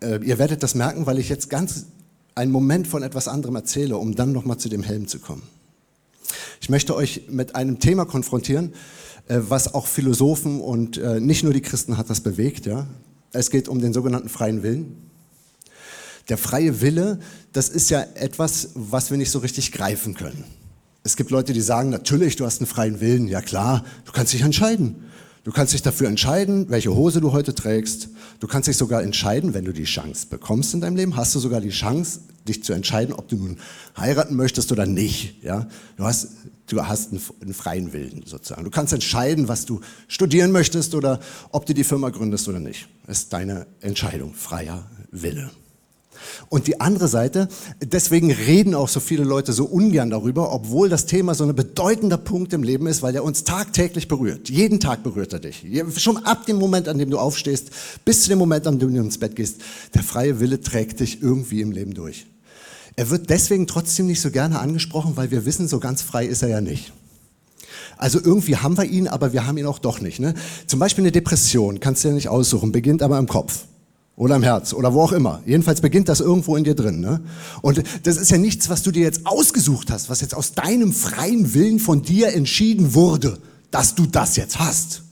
Äh, 0.00 0.24
ihr 0.24 0.38
werdet 0.38 0.62
das 0.62 0.74
merken, 0.76 1.06
weil 1.06 1.18
ich 1.18 1.28
jetzt 1.28 1.50
ganz 1.50 1.86
einen 2.36 2.52
Moment 2.52 2.86
von 2.86 3.02
etwas 3.02 3.26
anderem 3.26 3.56
erzähle, 3.56 3.96
um 3.98 4.14
dann 4.14 4.32
nochmal 4.32 4.56
zu 4.56 4.68
dem 4.68 4.84
Helm 4.84 5.08
zu 5.08 5.18
kommen. 5.18 5.42
Ich 6.70 6.72
möchte 6.72 6.94
euch 6.94 7.22
mit 7.28 7.56
einem 7.56 7.80
Thema 7.80 8.04
konfrontieren, 8.04 8.74
äh, 9.26 9.40
was 9.40 9.74
auch 9.74 9.88
Philosophen 9.88 10.60
und 10.60 10.98
äh, 10.98 11.18
nicht 11.18 11.42
nur 11.42 11.52
die 11.52 11.62
Christen 11.62 11.96
hat 11.96 12.08
das 12.08 12.20
bewegt. 12.20 12.64
Ja? 12.64 12.86
Es 13.32 13.50
geht 13.50 13.66
um 13.66 13.80
den 13.80 13.92
sogenannten 13.92 14.28
freien 14.28 14.62
Willen. 14.62 15.10
Der 16.28 16.38
freie 16.38 16.80
Wille, 16.80 17.18
das 17.52 17.70
ist 17.70 17.90
ja 17.90 18.06
etwas, 18.14 18.68
was 18.74 19.10
wir 19.10 19.18
nicht 19.18 19.32
so 19.32 19.40
richtig 19.40 19.72
greifen 19.72 20.14
können. 20.14 20.44
Es 21.02 21.16
gibt 21.16 21.32
Leute, 21.32 21.52
die 21.52 21.60
sagen, 21.60 21.90
natürlich, 21.90 22.36
du 22.36 22.46
hast 22.46 22.60
einen 22.60 22.68
freien 22.68 23.00
Willen. 23.00 23.26
Ja 23.26 23.40
klar, 23.40 23.84
du 24.04 24.12
kannst 24.12 24.32
dich 24.32 24.42
entscheiden. 24.42 25.09
Du 25.42 25.52
kannst 25.52 25.72
dich 25.72 25.80
dafür 25.80 26.08
entscheiden, 26.08 26.66
welche 26.68 26.94
Hose 26.94 27.20
du 27.20 27.32
heute 27.32 27.54
trägst. 27.54 28.10
Du 28.40 28.46
kannst 28.46 28.68
dich 28.68 28.76
sogar 28.76 29.02
entscheiden, 29.02 29.54
wenn 29.54 29.64
du 29.64 29.72
die 29.72 29.84
Chance 29.84 30.26
bekommst 30.28 30.74
in 30.74 30.82
deinem 30.82 30.96
Leben, 30.96 31.16
hast 31.16 31.34
du 31.34 31.38
sogar 31.38 31.62
die 31.62 31.70
Chance, 31.70 32.20
dich 32.46 32.62
zu 32.62 32.74
entscheiden, 32.74 33.14
ob 33.14 33.28
du 33.28 33.36
nun 33.36 33.56
heiraten 33.96 34.36
möchtest 34.36 34.70
oder 34.70 34.84
nicht. 34.84 35.42
Ja? 35.42 35.66
Du 35.96 36.04
hast, 36.04 36.28
du 36.66 36.84
hast 36.84 37.12
einen, 37.12 37.22
einen 37.40 37.54
freien 37.54 37.92
Willen 37.94 38.22
sozusagen. 38.26 38.64
Du 38.64 38.70
kannst 38.70 38.92
entscheiden, 38.92 39.48
was 39.48 39.64
du 39.64 39.80
studieren 40.08 40.52
möchtest 40.52 40.94
oder 40.94 41.20
ob 41.52 41.64
du 41.64 41.72
die 41.72 41.84
Firma 41.84 42.10
gründest 42.10 42.46
oder 42.48 42.60
nicht. 42.60 42.88
Das 43.06 43.20
ist 43.20 43.32
deine 43.32 43.66
Entscheidung, 43.80 44.34
freier 44.34 44.90
Wille. 45.10 45.50
Und 46.48 46.66
die 46.66 46.80
andere 46.80 47.08
Seite, 47.08 47.48
deswegen 47.82 48.30
reden 48.30 48.74
auch 48.74 48.88
so 48.88 49.00
viele 49.00 49.24
Leute 49.24 49.52
so 49.52 49.64
ungern 49.64 50.10
darüber, 50.10 50.52
obwohl 50.52 50.88
das 50.88 51.06
Thema 51.06 51.34
so 51.34 51.44
ein 51.44 51.54
bedeutender 51.54 52.18
Punkt 52.18 52.52
im 52.52 52.62
Leben 52.62 52.86
ist, 52.86 53.02
weil 53.02 53.14
er 53.14 53.24
uns 53.24 53.44
tagtäglich 53.44 54.08
berührt. 54.08 54.48
Jeden 54.50 54.80
Tag 54.80 55.02
berührt 55.02 55.32
er 55.32 55.40
dich. 55.40 55.64
Schon 55.96 56.18
ab 56.18 56.46
dem 56.46 56.56
Moment, 56.56 56.88
an 56.88 56.98
dem 56.98 57.10
du 57.10 57.18
aufstehst, 57.18 57.70
bis 58.04 58.22
zu 58.22 58.28
dem 58.28 58.38
Moment, 58.38 58.66
an 58.66 58.78
dem 58.78 58.94
du 58.94 59.00
ins 59.00 59.18
Bett 59.18 59.36
gehst. 59.36 59.60
Der 59.94 60.02
freie 60.02 60.40
Wille 60.40 60.60
trägt 60.60 61.00
dich 61.00 61.22
irgendwie 61.22 61.60
im 61.60 61.72
Leben 61.72 61.94
durch. 61.94 62.26
Er 62.96 63.10
wird 63.10 63.30
deswegen 63.30 63.66
trotzdem 63.66 64.06
nicht 64.06 64.20
so 64.20 64.30
gerne 64.30 64.58
angesprochen, 64.58 65.16
weil 65.16 65.30
wir 65.30 65.46
wissen, 65.46 65.68
so 65.68 65.80
ganz 65.80 66.02
frei 66.02 66.26
ist 66.26 66.42
er 66.42 66.48
ja 66.48 66.60
nicht. 66.60 66.92
Also 67.96 68.18
irgendwie 68.22 68.56
haben 68.56 68.76
wir 68.76 68.84
ihn, 68.84 69.08
aber 69.08 69.32
wir 69.32 69.46
haben 69.46 69.58
ihn 69.58 69.66
auch 69.66 69.78
doch 69.78 70.00
nicht. 70.00 70.20
Ne? 70.20 70.34
Zum 70.66 70.80
Beispiel 70.80 71.02
eine 71.04 71.12
Depression, 71.12 71.80
kannst 71.80 72.02
du 72.02 72.08
ja 72.08 72.14
nicht 72.14 72.28
aussuchen, 72.28 72.72
beginnt 72.72 73.02
aber 73.02 73.18
im 73.18 73.26
Kopf 73.26 73.64
oder 74.16 74.36
im 74.36 74.42
Herz 74.42 74.72
oder 74.74 74.92
wo 74.92 75.02
auch 75.02 75.12
immer. 75.12 75.40
Jedenfalls 75.46 75.80
beginnt 75.80 76.08
das 76.08 76.20
irgendwo 76.20 76.56
in 76.56 76.64
dir 76.64 76.74
drin. 76.74 77.00
Ne? 77.00 77.20
Und 77.62 77.82
das 78.02 78.16
ist 78.16 78.30
ja 78.30 78.38
nichts, 78.38 78.68
was 78.68 78.82
du 78.82 78.90
dir 78.90 79.02
jetzt 79.02 79.24
ausgesucht 79.24 79.90
hast, 79.90 80.10
was 80.10 80.20
jetzt 80.20 80.34
aus 80.34 80.52
deinem 80.52 80.92
freien 80.92 81.54
Willen 81.54 81.78
von 81.78 82.02
dir 82.02 82.34
entschieden 82.34 82.94
wurde, 82.94 83.38
dass 83.70 83.94
du 83.94 84.06
das 84.06 84.36
jetzt 84.36 84.58
hast. 84.58 85.02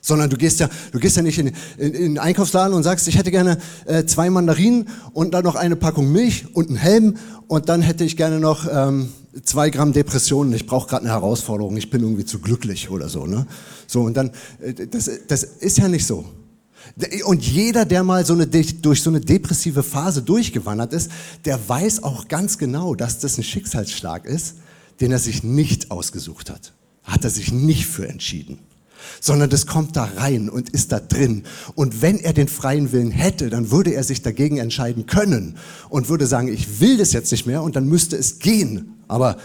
Sondern 0.00 0.28
du 0.28 0.36
gehst 0.36 0.60
ja, 0.60 0.68
du 0.92 0.98
gehst 0.98 1.16
ja 1.16 1.22
nicht 1.22 1.38
in, 1.38 1.48
in, 1.48 1.54
in 1.78 1.92
den 1.92 2.18
Einkaufsladen 2.18 2.74
und 2.74 2.82
sagst, 2.82 3.08
ich 3.08 3.18
hätte 3.18 3.30
gerne 3.30 3.58
äh, 3.86 4.04
zwei 4.04 4.28
Mandarinen 4.30 4.88
und 5.12 5.32
dann 5.34 5.44
noch 5.44 5.56
eine 5.56 5.76
Packung 5.76 6.12
Milch 6.12 6.46
und 6.54 6.68
einen 6.68 6.76
Helm 6.76 7.16
und 7.48 7.68
dann 7.68 7.82
hätte 7.82 8.04
ich 8.04 8.16
gerne 8.16 8.38
noch 8.38 8.66
ähm, 8.70 9.10
zwei 9.42 9.70
Gramm 9.70 9.92
Depressionen. 9.92 10.52
Ich 10.54 10.66
brauche 10.66 10.88
gerade 10.88 11.04
eine 11.04 11.12
Herausforderung. 11.12 11.76
Ich 11.76 11.90
bin 11.90 12.02
irgendwie 12.02 12.24
zu 12.24 12.38
glücklich 12.38 12.90
oder 12.90 13.08
so. 13.08 13.26
Ne? 13.26 13.46
So 13.86 14.02
und 14.02 14.16
dann, 14.16 14.30
äh, 14.60 14.86
das, 14.86 15.10
das 15.28 15.42
ist 15.42 15.78
ja 15.78 15.88
nicht 15.88 16.06
so. 16.06 16.24
Und 17.24 17.44
jeder, 17.44 17.84
der 17.84 18.04
mal 18.04 18.24
so 18.24 18.34
eine, 18.34 18.46
durch 18.46 19.02
so 19.02 19.10
eine 19.10 19.20
depressive 19.20 19.82
Phase 19.82 20.22
durchgewandert 20.22 20.92
ist, 20.92 21.10
der 21.44 21.68
weiß 21.68 22.04
auch 22.04 22.28
ganz 22.28 22.56
genau, 22.56 22.94
dass 22.94 23.18
das 23.18 23.36
ein 23.36 23.42
Schicksalsschlag 23.42 24.24
ist, 24.24 24.56
den 25.00 25.10
er 25.10 25.18
sich 25.18 25.42
nicht 25.42 25.90
ausgesucht 25.90 26.50
hat. 26.50 26.72
Hat 27.02 27.24
er 27.24 27.30
sich 27.30 27.52
nicht 27.52 27.86
für 27.86 28.08
entschieden. 28.08 28.58
Sondern 29.20 29.50
das 29.50 29.66
kommt 29.66 29.96
da 29.96 30.04
rein 30.04 30.48
und 30.48 30.70
ist 30.70 30.92
da 30.92 31.00
drin. 31.00 31.42
Und 31.74 32.00
wenn 32.00 32.20
er 32.20 32.32
den 32.32 32.48
freien 32.48 32.92
Willen 32.92 33.10
hätte, 33.10 33.50
dann 33.50 33.72
würde 33.72 33.92
er 33.92 34.04
sich 34.04 34.22
dagegen 34.22 34.58
entscheiden 34.58 35.06
können 35.06 35.56
und 35.88 36.08
würde 36.08 36.26
sagen, 36.26 36.48
ich 36.48 36.80
will 36.80 36.96
das 36.96 37.12
jetzt 37.12 37.32
nicht 37.32 37.44
mehr 37.44 37.62
und 37.62 37.74
dann 37.74 37.88
müsste 37.88 38.16
es 38.16 38.38
gehen. 38.38 38.94
Aber 39.08 39.36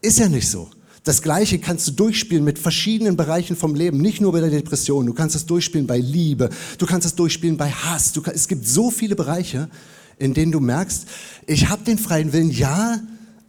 ist 0.00 0.20
ja 0.20 0.28
nicht 0.28 0.48
so. 0.48 0.70
Das 1.04 1.20
Gleiche 1.20 1.58
kannst 1.58 1.86
du 1.86 1.92
durchspielen 1.92 2.44
mit 2.44 2.58
verschiedenen 2.58 3.16
Bereichen 3.16 3.56
vom 3.56 3.74
Leben, 3.74 3.98
nicht 3.98 4.22
nur 4.22 4.32
bei 4.32 4.40
der 4.40 4.48
Depression. 4.48 5.04
Du 5.04 5.12
kannst 5.12 5.36
es 5.36 5.44
durchspielen 5.44 5.86
bei 5.86 5.98
Liebe, 5.98 6.48
du 6.78 6.86
kannst 6.86 7.06
es 7.06 7.14
durchspielen 7.14 7.58
bei 7.58 7.70
Hass. 7.70 8.12
Du, 8.12 8.22
es 8.24 8.48
gibt 8.48 8.66
so 8.66 8.90
viele 8.90 9.14
Bereiche, 9.14 9.68
in 10.18 10.32
denen 10.32 10.50
du 10.50 10.60
merkst, 10.60 11.06
ich 11.46 11.68
habe 11.68 11.84
den 11.84 11.98
freien 11.98 12.32
Willen, 12.32 12.50
ja, 12.50 13.00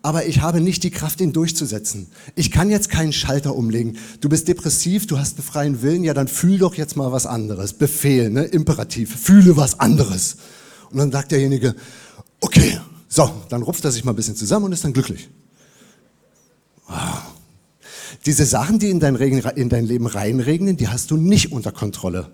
aber 0.02 0.26
ich 0.26 0.42
habe 0.42 0.60
nicht 0.60 0.84
die 0.84 0.92
Kraft, 0.92 1.22
ihn 1.22 1.32
durchzusetzen. 1.32 2.08
Ich 2.36 2.52
kann 2.52 2.70
jetzt 2.70 2.90
keinen 2.90 3.14
Schalter 3.14 3.56
umlegen. 3.56 3.98
Du 4.20 4.28
bist 4.28 4.50
depressiv, 4.50 5.08
du 5.08 5.18
hast 5.18 5.38
einen 5.38 5.48
freien 5.48 5.82
Willen, 5.82 6.04
ja, 6.04 6.14
dann 6.14 6.28
fühl 6.28 6.58
doch 6.58 6.76
jetzt 6.76 6.98
mal 6.98 7.14
was 7.14 7.26
anderes. 7.26 7.72
Befehl, 7.72 8.30
ne? 8.30 8.44
Imperativ. 8.44 9.16
Fühle 9.16 9.56
was 9.56 9.80
anderes. 9.80 10.36
Und 10.92 10.98
dann 10.98 11.12
sagt 11.12 11.32
derjenige, 11.32 11.74
okay, 12.42 12.80
so, 13.08 13.32
dann 13.48 13.64
rupft 13.64 13.86
er 13.86 13.92
sich 13.92 14.04
mal 14.04 14.12
ein 14.12 14.18
bisschen 14.18 14.36
zusammen 14.36 14.66
und 14.66 14.74
ist 14.74 14.84
dann 14.84 14.94
glücklich. 14.94 15.30
Ah. 16.88 17.22
Diese 18.26 18.46
Sachen, 18.46 18.80
die 18.80 18.90
in 18.90 19.00
dein, 19.00 19.16
Regen, 19.16 19.38
in 19.56 19.70
dein 19.70 19.86
Leben 19.86 20.08
reinregnen, 20.08 20.78
die 20.78 20.88
hast 20.88 21.12
du 21.12 21.18
nicht 21.18 21.52
unter 21.52 21.72
Kontrolle. 21.72 22.32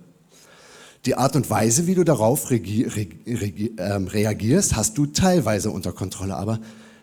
Die 1.06 1.16
Art 1.16 1.36
und 1.36 1.50
Weise, 1.50 1.86
wie 1.86 1.96
du 1.96 2.06
darauf 2.06 2.50
regi, 2.50 2.84
regi, 2.84 3.74
äh, 3.76 3.94
reagierst, 3.94 4.76
hast 4.76 4.98
du 4.98 5.08
teilweise 5.08 5.70
unter 5.72 5.92
Kontrolle, 5.92 6.36
aber 6.38 6.60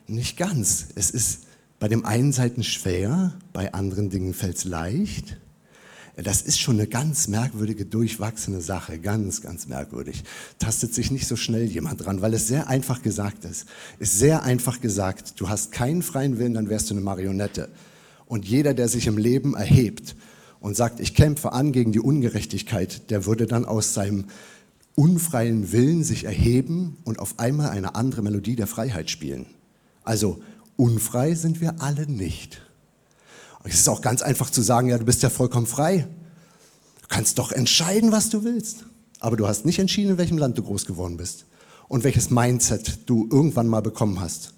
nicht 0.07 0.39
ganz. 0.39 0.87
Es 0.95 1.11
ist 1.11 1.41
bei 1.79 1.89
dem 1.89 2.07
einen 2.07 2.33
Seiten 2.33 2.63
schwer, 2.63 3.35
bei 3.53 3.75
anderen 3.75 4.09
Dingen 4.09 4.33
fällt 4.33 4.57
es 4.57 4.65
leicht. 4.65 5.37
Das 6.17 6.43
ist 6.43 6.59
schon 6.59 6.77
eine 6.77 6.89
ganz 6.89 7.29
merkwürdige, 7.29 7.85
durchwachsene 7.85 8.61
Sache, 8.61 8.99
ganz, 8.99 9.43
ganz 9.43 9.69
merkwürdig. 9.69 10.25
Tastet 10.59 10.95
sich 10.95 11.11
nicht 11.11 11.29
so 11.29 11.37
schnell 11.37 11.65
jemand 11.65 12.05
dran, 12.05 12.23
weil 12.23 12.35
es 12.35 12.49
sehr 12.49 12.69
einfach 12.69 13.03
gesagt 13.03 13.45
ist. 13.45 13.67
Ist 13.99 14.19
sehr 14.19 14.43
einfach 14.43 14.81
gesagt, 14.81 15.39
du 15.41 15.49
hast 15.49 15.73
keinen 15.73 16.03
freien 16.03 16.39
Willen, 16.39 16.55
dann 16.55 16.71
wärst 16.71 16.91
du 16.91 16.95
eine 16.95 17.03
Marionette. 17.03 17.69
Und 18.29 18.47
jeder, 18.47 18.75
der 18.75 18.89
sich 18.89 19.07
im 19.07 19.17
Leben 19.17 19.55
erhebt 19.55 20.15
und 20.61 20.77
sagt, 20.77 21.01
ich 21.01 21.15
kämpfe 21.15 21.53
an 21.53 21.73
gegen 21.73 21.93
die 21.93 22.01
Ungerechtigkeit, 22.01 23.11
der 23.11 23.25
würde 23.25 23.47
dann 23.47 23.65
aus 23.65 23.95
seinem 23.95 24.27
unfreien 24.95 25.73
Willen 25.73 26.05
sich 26.05 26.25
erheben 26.25 26.99
und 27.05 27.21
auf 27.21 27.39
einmal 27.39 27.71
eine 27.71 27.95
andere 27.95 28.23
Melodie 28.23 28.55
der 28.55 28.67
Freiheit 28.67 29.11
spielen. 29.11 29.47
Also 30.05 30.43
unfrei 30.77 31.35
sind 31.35 31.61
wir 31.61 31.81
alle 31.81 32.07
nicht. 32.07 32.61
Es 33.65 33.75
ist 33.75 33.89
auch 33.89 34.03
ganz 34.03 34.23
einfach 34.23 34.51
zu 34.51 34.61
sagen, 34.61 34.89
ja, 34.89 34.99
du 34.99 35.05
bist 35.05 35.23
ja 35.23 35.31
vollkommen 35.31 35.67
frei. 35.67 36.07
Du 37.03 37.09
kannst 37.09 37.39
doch 37.39 37.53
entscheiden, 37.53 38.13
was 38.13 38.29
du 38.29 38.45
willst. 38.45 38.85
Aber 39.21 39.37
du 39.37 39.49
hast 39.49 39.65
nicht 39.65 39.79
entschieden, 39.79 40.13
in 40.13 40.19
welchem 40.19 40.39
Land 40.39 40.59
du 40.59 40.63
groß 40.63 40.85
geworden 40.85 41.17
bist 41.17 41.47
und 41.89 42.05
welches 42.05 42.31
Mindset 42.31 43.01
du 43.07 43.29
irgendwann 43.31 43.69
mal 43.69 43.81
bekommen 43.81 44.21
hast. 44.21 44.55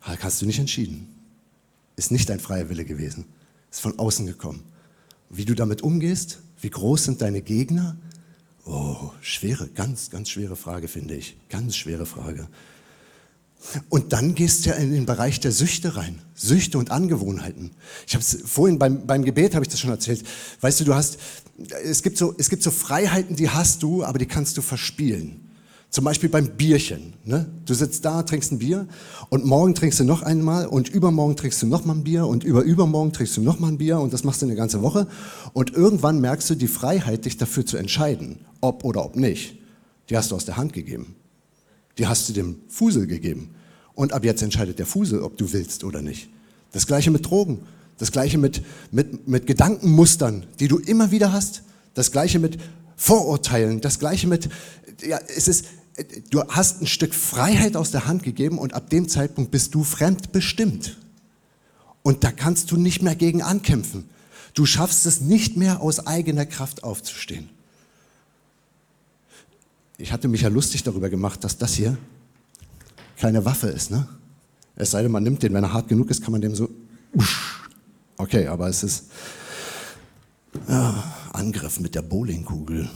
Hast 0.00 0.40
du 0.40 0.46
nicht 0.46 0.58
entschieden. 0.58 1.21
Ist 1.96 2.10
nicht 2.10 2.28
dein 2.28 2.40
freier 2.40 2.68
Wille 2.68 2.84
gewesen. 2.84 3.26
Ist 3.70 3.80
von 3.80 3.98
außen 3.98 4.26
gekommen. 4.26 4.62
Wie 5.30 5.44
du 5.44 5.54
damit 5.54 5.82
umgehst, 5.82 6.40
wie 6.60 6.70
groß 6.70 7.04
sind 7.04 7.22
deine 7.22 7.42
Gegner? 7.42 7.96
Oh, 8.64 9.10
schwere, 9.20 9.68
ganz, 9.68 10.10
ganz 10.10 10.28
schwere 10.28 10.56
Frage, 10.56 10.88
finde 10.88 11.14
ich. 11.14 11.36
Ganz 11.48 11.76
schwere 11.76 12.06
Frage. 12.06 12.48
Und 13.88 14.12
dann 14.12 14.34
gehst 14.34 14.64
du 14.64 14.70
ja 14.70 14.76
in 14.76 14.92
den 14.92 15.06
Bereich 15.06 15.38
der 15.40 15.52
Süchte 15.52 15.96
rein. 15.96 16.20
Süchte 16.34 16.78
und 16.78 16.90
Angewohnheiten. 16.90 17.70
Ich 18.06 18.14
habe 18.14 18.22
es 18.22 18.38
vorhin 18.44 18.78
beim, 18.78 19.06
beim 19.06 19.24
Gebet 19.24 19.54
habe 19.54 19.64
ich 19.64 19.70
das 19.70 19.80
schon 19.80 19.90
erzählt. 19.90 20.24
Weißt 20.60 20.80
du, 20.80 20.84
du 20.84 20.94
hast, 20.94 21.18
es 21.84 22.02
gibt, 22.02 22.18
so, 22.18 22.34
es 22.38 22.50
gibt 22.50 22.62
so 22.62 22.70
Freiheiten, 22.70 23.36
die 23.36 23.48
hast 23.48 23.82
du, 23.82 24.04
aber 24.04 24.18
die 24.18 24.26
kannst 24.26 24.56
du 24.56 24.62
verspielen. 24.62 25.51
Zum 25.92 26.04
Beispiel 26.04 26.30
beim 26.30 26.48
Bierchen. 26.56 27.12
Ne? 27.22 27.46
Du 27.66 27.74
sitzt 27.74 28.06
da, 28.06 28.22
trinkst 28.22 28.50
ein 28.50 28.58
Bier 28.58 28.88
und 29.28 29.44
morgen 29.44 29.74
trinkst 29.74 30.00
du 30.00 30.04
noch 30.04 30.22
einmal 30.22 30.66
und 30.66 30.88
übermorgen 30.88 31.36
trinkst 31.36 31.60
du 31.60 31.66
noch 31.66 31.84
mal 31.84 31.92
ein 31.92 32.02
Bier 32.02 32.26
und 32.26 32.44
überübermorgen 32.44 33.12
trinkst 33.12 33.36
du 33.36 33.42
noch 33.42 33.60
mal 33.60 33.68
ein 33.68 33.76
Bier 33.76 34.00
und 34.00 34.10
das 34.10 34.24
machst 34.24 34.40
du 34.40 34.46
eine 34.46 34.54
ganze 34.54 34.80
Woche. 34.80 35.06
Und 35.52 35.74
irgendwann 35.74 36.18
merkst 36.18 36.48
du 36.48 36.54
die 36.54 36.66
Freiheit, 36.66 37.26
dich 37.26 37.36
dafür 37.36 37.66
zu 37.66 37.76
entscheiden, 37.76 38.38
ob 38.62 38.84
oder 38.84 39.04
ob 39.04 39.16
nicht. 39.16 39.58
Die 40.08 40.16
hast 40.16 40.30
du 40.30 40.34
aus 40.34 40.46
der 40.46 40.56
Hand 40.56 40.72
gegeben. 40.72 41.14
Die 41.98 42.06
hast 42.06 42.26
du 42.26 42.32
dem 42.32 42.56
Fusel 42.68 43.06
gegeben. 43.06 43.50
Und 43.94 44.14
ab 44.14 44.24
jetzt 44.24 44.40
entscheidet 44.40 44.78
der 44.78 44.86
Fusel, 44.86 45.20
ob 45.20 45.36
du 45.36 45.52
willst 45.52 45.84
oder 45.84 46.00
nicht. 46.00 46.30
Das 46.72 46.86
gleiche 46.86 47.10
mit 47.10 47.26
Drogen. 47.26 47.58
Das 47.98 48.10
gleiche 48.10 48.38
mit, 48.38 48.62
mit, 48.92 49.28
mit 49.28 49.46
Gedankenmustern, 49.46 50.46
die 50.58 50.68
du 50.68 50.78
immer 50.78 51.10
wieder 51.10 51.34
hast. 51.34 51.64
Das 51.92 52.10
gleiche 52.12 52.38
mit 52.38 52.56
Vorurteilen. 52.96 53.82
Das 53.82 53.98
gleiche 53.98 54.26
mit, 54.26 54.48
ja, 55.06 55.20
es 55.28 55.48
ist, 55.48 55.66
du 56.30 56.42
hast 56.48 56.82
ein 56.82 56.86
Stück 56.86 57.14
Freiheit 57.14 57.76
aus 57.76 57.90
der 57.90 58.06
Hand 58.06 58.22
gegeben 58.22 58.58
und 58.58 58.74
ab 58.74 58.90
dem 58.90 59.08
Zeitpunkt 59.08 59.50
bist 59.50 59.74
du 59.74 59.84
fremdbestimmt. 59.84 60.96
Und 62.02 62.24
da 62.24 62.32
kannst 62.32 62.70
du 62.70 62.76
nicht 62.76 63.02
mehr 63.02 63.14
gegen 63.14 63.42
ankämpfen. 63.42 64.08
Du 64.54 64.66
schaffst 64.66 65.06
es 65.06 65.20
nicht 65.20 65.56
mehr 65.56 65.80
aus 65.80 66.06
eigener 66.06 66.46
Kraft 66.46 66.84
aufzustehen. 66.84 67.48
Ich 69.98 70.12
hatte 70.12 70.28
mich 70.28 70.40
ja 70.40 70.48
lustig 70.48 70.82
darüber 70.82 71.10
gemacht, 71.10 71.44
dass 71.44 71.58
das 71.58 71.74
hier 71.74 71.96
keine 73.16 73.44
Waffe 73.44 73.68
ist. 73.68 73.90
Ne? 73.90 74.08
Es 74.74 74.90
sei 74.90 75.02
denn, 75.02 75.12
man 75.12 75.22
nimmt 75.22 75.42
den, 75.42 75.54
wenn 75.54 75.62
er 75.62 75.72
hart 75.72 75.88
genug 75.88 76.10
ist, 76.10 76.22
kann 76.22 76.32
man 76.32 76.40
dem 76.40 76.54
so. 76.54 76.68
Okay, 78.16 78.46
aber 78.46 78.68
es 78.68 78.82
ist 78.82 79.04
ja, 80.68 81.14
Angriff 81.32 81.80
mit 81.80 81.94
der 81.94 82.02
Bowlingkugel. 82.02 82.90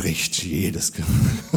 Bricht 0.00 0.42
jedes, 0.42 0.92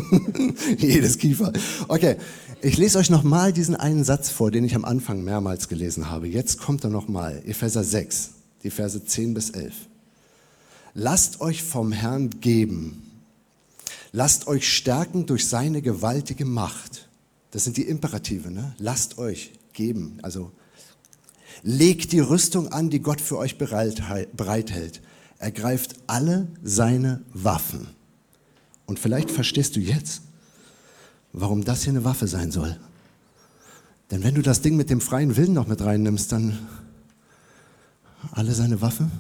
jedes 0.77 1.17
Kiefer. 1.17 1.53
Okay, 1.87 2.17
ich 2.61 2.75
lese 2.75 2.97
euch 2.97 3.09
nochmal 3.09 3.53
diesen 3.53 3.73
einen 3.73 4.03
Satz 4.03 4.29
vor, 4.29 4.51
den 4.51 4.65
ich 4.65 4.75
am 4.75 4.83
Anfang 4.83 5.23
mehrmals 5.23 5.69
gelesen 5.69 6.09
habe. 6.09 6.27
Jetzt 6.27 6.59
kommt 6.59 6.83
er 6.83 6.89
nochmal. 6.89 7.41
Epheser 7.45 7.85
6, 7.85 8.31
die 8.63 8.69
Verse 8.69 9.01
10 9.01 9.33
bis 9.33 9.51
11. 9.51 9.73
Lasst 10.93 11.39
euch 11.39 11.63
vom 11.63 11.93
Herrn 11.93 12.31
geben. 12.41 13.09
Lasst 14.11 14.47
euch 14.47 14.67
stärken 14.67 15.25
durch 15.25 15.47
seine 15.47 15.81
gewaltige 15.81 16.43
Macht. 16.43 17.07
Das 17.51 17.63
sind 17.63 17.77
die 17.77 17.87
Imperative. 17.87 18.51
Ne? 18.51 18.75
Lasst 18.77 19.19
euch 19.19 19.53
geben. 19.71 20.17
Also 20.21 20.51
legt 21.61 22.11
die 22.11 22.19
Rüstung 22.19 22.67
an, 22.73 22.89
die 22.89 22.99
Gott 22.99 23.21
für 23.21 23.37
euch 23.37 23.57
bereithält. 23.57 25.01
Ergreift 25.39 25.95
alle 26.07 26.49
seine 26.61 27.21
Waffen. 27.31 28.02
Und 28.93 28.99
vielleicht 28.99 29.31
verstehst 29.31 29.75
du 29.75 29.79
jetzt, 29.79 30.21
warum 31.31 31.63
das 31.63 31.81
hier 31.81 31.93
eine 31.93 32.03
Waffe 32.03 32.27
sein 32.27 32.51
soll. 32.51 32.79
Denn 34.11 34.23
wenn 34.23 34.35
du 34.35 34.43
das 34.43 34.61
Ding 34.61 34.77
mit 34.77 34.91
dem 34.91 35.01
freien 35.01 35.35
Willen 35.35 35.53
noch 35.53 35.65
mit 35.65 35.81
reinnimmst, 35.81 36.31
dann 36.31 36.59
alle 38.33 38.53
seine 38.53 38.81
Waffen. 38.81 39.11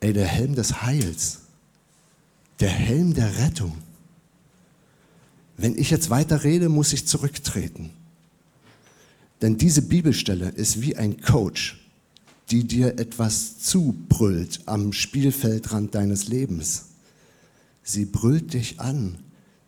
Ey, 0.00 0.14
der 0.14 0.26
Helm 0.26 0.54
des 0.54 0.80
Heils 0.82 1.40
der 2.58 2.70
Helm 2.70 3.12
der 3.12 3.36
Rettung. 3.38 3.76
Wenn 5.58 5.76
ich 5.76 5.90
jetzt 5.90 6.08
weiter 6.08 6.42
rede, 6.42 6.70
muss 6.70 6.94
ich 6.94 7.06
zurücktreten. 7.06 7.90
Denn 9.42 9.58
diese 9.58 9.82
Bibelstelle 9.82 10.48
ist 10.48 10.80
wie 10.80 10.96
ein 10.96 11.20
Coach, 11.20 11.86
die 12.50 12.64
dir 12.64 12.98
etwas 12.98 13.58
zubrüllt 13.58 14.60
am 14.64 14.94
Spielfeldrand 14.94 15.94
deines 15.94 16.28
Lebens. 16.28 16.85
Sie 17.86 18.04
brüllt 18.04 18.52
dich 18.52 18.80
an. 18.80 19.16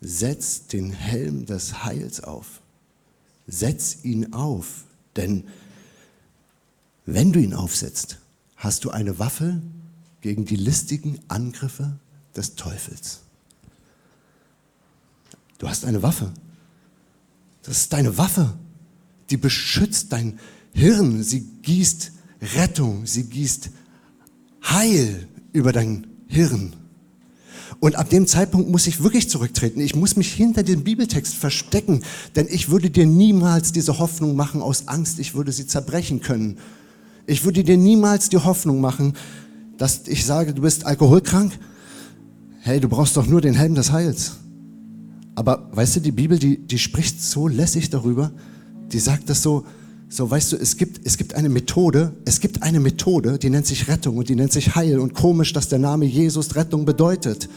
Setz 0.00 0.66
den 0.66 0.90
Helm 0.90 1.46
des 1.46 1.84
Heils 1.84 2.20
auf. 2.20 2.60
Setz 3.46 3.98
ihn 4.02 4.32
auf. 4.32 4.84
Denn 5.16 5.44
wenn 7.06 7.32
du 7.32 7.40
ihn 7.40 7.54
aufsetzt, 7.54 8.18
hast 8.56 8.84
du 8.84 8.90
eine 8.90 9.20
Waffe 9.20 9.62
gegen 10.20 10.44
die 10.44 10.56
listigen 10.56 11.20
Angriffe 11.28 11.98
des 12.36 12.56
Teufels. 12.56 13.20
Du 15.58 15.68
hast 15.68 15.84
eine 15.84 16.02
Waffe. 16.02 16.32
Das 17.62 17.78
ist 17.78 17.92
deine 17.92 18.18
Waffe. 18.18 18.58
Die 19.30 19.36
beschützt 19.36 20.12
dein 20.12 20.40
Hirn. 20.72 21.22
Sie 21.22 21.42
gießt 21.62 22.12
Rettung. 22.56 23.06
Sie 23.06 23.24
gießt 23.24 23.70
Heil 24.64 25.28
über 25.52 25.72
dein 25.72 26.08
Hirn. 26.26 26.74
Und 27.80 27.96
ab 27.96 28.10
dem 28.10 28.26
Zeitpunkt 28.26 28.70
muss 28.70 28.86
ich 28.86 29.02
wirklich 29.02 29.28
zurücktreten. 29.28 29.80
Ich 29.80 29.94
muss 29.94 30.16
mich 30.16 30.32
hinter 30.32 30.62
dem 30.62 30.84
Bibeltext 30.84 31.34
verstecken, 31.34 32.02
denn 32.36 32.46
ich 32.50 32.70
würde 32.70 32.90
dir 32.90 33.06
niemals 33.06 33.72
diese 33.72 33.98
Hoffnung 33.98 34.36
machen 34.36 34.62
aus 34.62 34.88
Angst, 34.88 35.18
ich 35.18 35.34
würde 35.34 35.52
sie 35.52 35.66
zerbrechen 35.66 36.20
können. 36.20 36.58
Ich 37.26 37.44
würde 37.44 37.62
dir 37.62 37.76
niemals 37.76 38.28
die 38.28 38.38
Hoffnung 38.38 38.80
machen, 38.80 39.14
dass 39.76 40.08
ich 40.08 40.24
sage, 40.24 40.54
du 40.54 40.62
bist 40.62 40.86
alkoholkrank 40.86 41.52
hey, 42.68 42.80
du 42.80 42.88
brauchst 42.88 43.16
doch 43.16 43.26
nur 43.26 43.40
den 43.40 43.54
Helm 43.54 43.74
des 43.74 43.92
Heils. 43.92 44.36
Aber 45.34 45.70
weißt 45.72 45.96
du, 45.96 46.00
die 46.00 46.12
Bibel, 46.12 46.38
die, 46.38 46.58
die 46.58 46.78
spricht 46.78 47.22
so 47.22 47.48
lässig 47.48 47.88
darüber, 47.88 48.30
die 48.92 48.98
sagt 48.98 49.30
das 49.30 49.42
so, 49.42 49.64
so 50.08 50.30
weißt 50.30 50.52
du, 50.52 50.56
es 50.56 50.76
gibt, 50.76 51.06
es 51.06 51.18
gibt 51.18 51.34
eine 51.34 51.48
Methode, 51.48 52.12
es 52.24 52.40
gibt 52.40 52.62
eine 52.62 52.80
Methode, 52.80 53.38
die 53.38 53.50
nennt 53.50 53.66
sich 53.66 53.88
Rettung 53.88 54.16
und 54.16 54.28
die 54.28 54.34
nennt 54.34 54.52
sich 54.52 54.74
Heil 54.74 54.98
und 54.98 55.14
komisch, 55.14 55.52
dass 55.52 55.68
der 55.68 55.78
Name 55.78 56.06
Jesus 56.06 56.54
Rettung 56.56 56.84
bedeutet. 56.84 57.48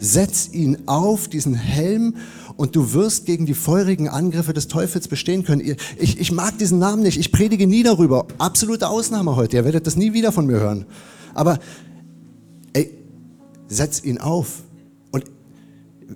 Setz 0.00 0.50
ihn 0.52 0.76
auf, 0.86 1.28
diesen 1.28 1.54
Helm, 1.54 2.16
und 2.56 2.76
du 2.76 2.92
wirst 2.92 3.26
gegen 3.26 3.46
die 3.46 3.54
feurigen 3.54 4.08
Angriffe 4.08 4.52
des 4.52 4.68
Teufels 4.68 5.08
bestehen 5.08 5.44
können. 5.44 5.62
Ich, 5.98 6.20
ich 6.20 6.32
mag 6.32 6.58
diesen 6.58 6.78
Namen 6.78 7.02
nicht, 7.02 7.18
ich 7.18 7.32
predige 7.32 7.66
nie 7.66 7.82
darüber. 7.82 8.26
Absolute 8.38 8.88
Ausnahme 8.88 9.34
heute, 9.36 9.56
ihr 9.56 9.64
werdet 9.64 9.86
das 9.86 9.96
nie 9.96 10.12
wieder 10.12 10.30
von 10.30 10.46
mir 10.46 10.60
hören. 10.60 10.84
Aber 11.32 11.58
ey, 12.74 12.90
setz 13.68 14.04
ihn 14.04 14.18
auf. 14.18 14.63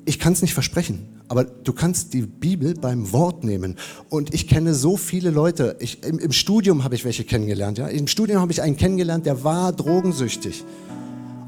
Ich 0.04 0.18
kann 0.18 0.32
es 0.32 0.42
nicht 0.42 0.54
versprechen, 0.54 1.20
Aber 1.28 1.44
du 1.44 1.72
kannst 1.72 2.14
die 2.14 2.22
Bibel 2.22 2.74
beim 2.74 3.12
Wort 3.12 3.44
nehmen. 3.44 3.76
Und 4.08 4.34
ich 4.34 4.48
kenne 4.48 4.74
so 4.74 4.96
viele 4.96 5.30
Leute. 5.30 5.76
Ich, 5.80 6.02
im, 6.04 6.18
Im 6.18 6.32
Studium 6.32 6.84
habe 6.84 6.94
ich 6.94 7.04
welche 7.04 7.24
kennengelernt. 7.24 7.78
Ja? 7.78 7.88
Im 7.88 8.06
Studium 8.06 8.40
habe 8.40 8.52
ich 8.52 8.62
einen 8.62 8.76
kennengelernt, 8.76 9.26
der 9.26 9.44
war 9.44 9.72
drogensüchtig. 9.72 10.64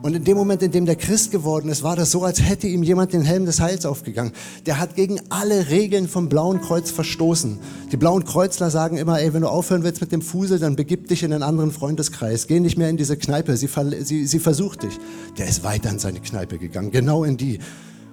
Und 0.02 0.14
in 0.14 0.24
dem 0.24 0.36
Moment, 0.36 0.62
in 0.62 0.70
dem 0.70 0.86
der 0.86 0.96
Christ 0.96 1.30
geworden 1.30 1.68
ist, 1.68 1.82
war 1.82 1.94
das 1.94 2.10
so, 2.10 2.24
als 2.24 2.40
hätte 2.40 2.66
ihm 2.66 2.82
jemand 2.82 3.12
den 3.12 3.20
Helm 3.20 3.44
des 3.44 3.60
Heils 3.60 3.84
aufgegangen. 3.84 4.32
Der 4.64 4.80
hat 4.80 4.96
gegen 4.96 5.20
alle 5.28 5.68
Regeln 5.68 6.08
vom 6.08 6.30
Blauen 6.30 6.62
Kreuz 6.62 6.90
verstoßen. 6.90 7.58
Die 7.92 7.98
Blauen 7.98 8.24
Kreuzler 8.24 8.70
sagen 8.70 8.96
immer, 8.96 9.20
ey, 9.20 9.34
wenn 9.34 9.42
du 9.42 9.48
aufhören 9.48 9.84
willst 9.84 10.00
mit 10.00 10.10
dem 10.10 10.22
Fusel, 10.22 10.58
dann 10.58 10.74
begib 10.74 11.08
dich 11.08 11.22
in 11.22 11.34
einen 11.34 11.42
anderen 11.42 11.70
Freundeskreis. 11.70 12.46
Geh 12.46 12.60
nicht 12.60 12.78
mehr 12.78 12.88
in 12.88 12.96
diese 12.96 13.18
Kneipe, 13.18 13.56
sie, 13.58 13.68
sie, 14.00 14.26
sie 14.26 14.38
versucht 14.38 14.84
dich. 14.84 14.98
Der 15.36 15.46
ist 15.46 15.64
weiter 15.64 15.90
in 15.90 15.98
seine 15.98 16.20
Kneipe 16.20 16.56
gegangen, 16.56 16.90
genau 16.90 17.24
in 17.24 17.36
die. 17.36 17.58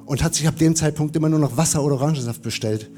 Und 0.07 0.23
hat 0.23 0.33
sich 0.33 0.47
ab 0.47 0.57
dem 0.57 0.75
Zeitpunkt 0.75 1.15
immer 1.17 1.27
nur 1.27 1.37
noch 1.37 1.57
Wasser 1.57 1.83
oder 1.83 1.95
Orangensaft 1.95 2.41
bestellt. 2.41 2.89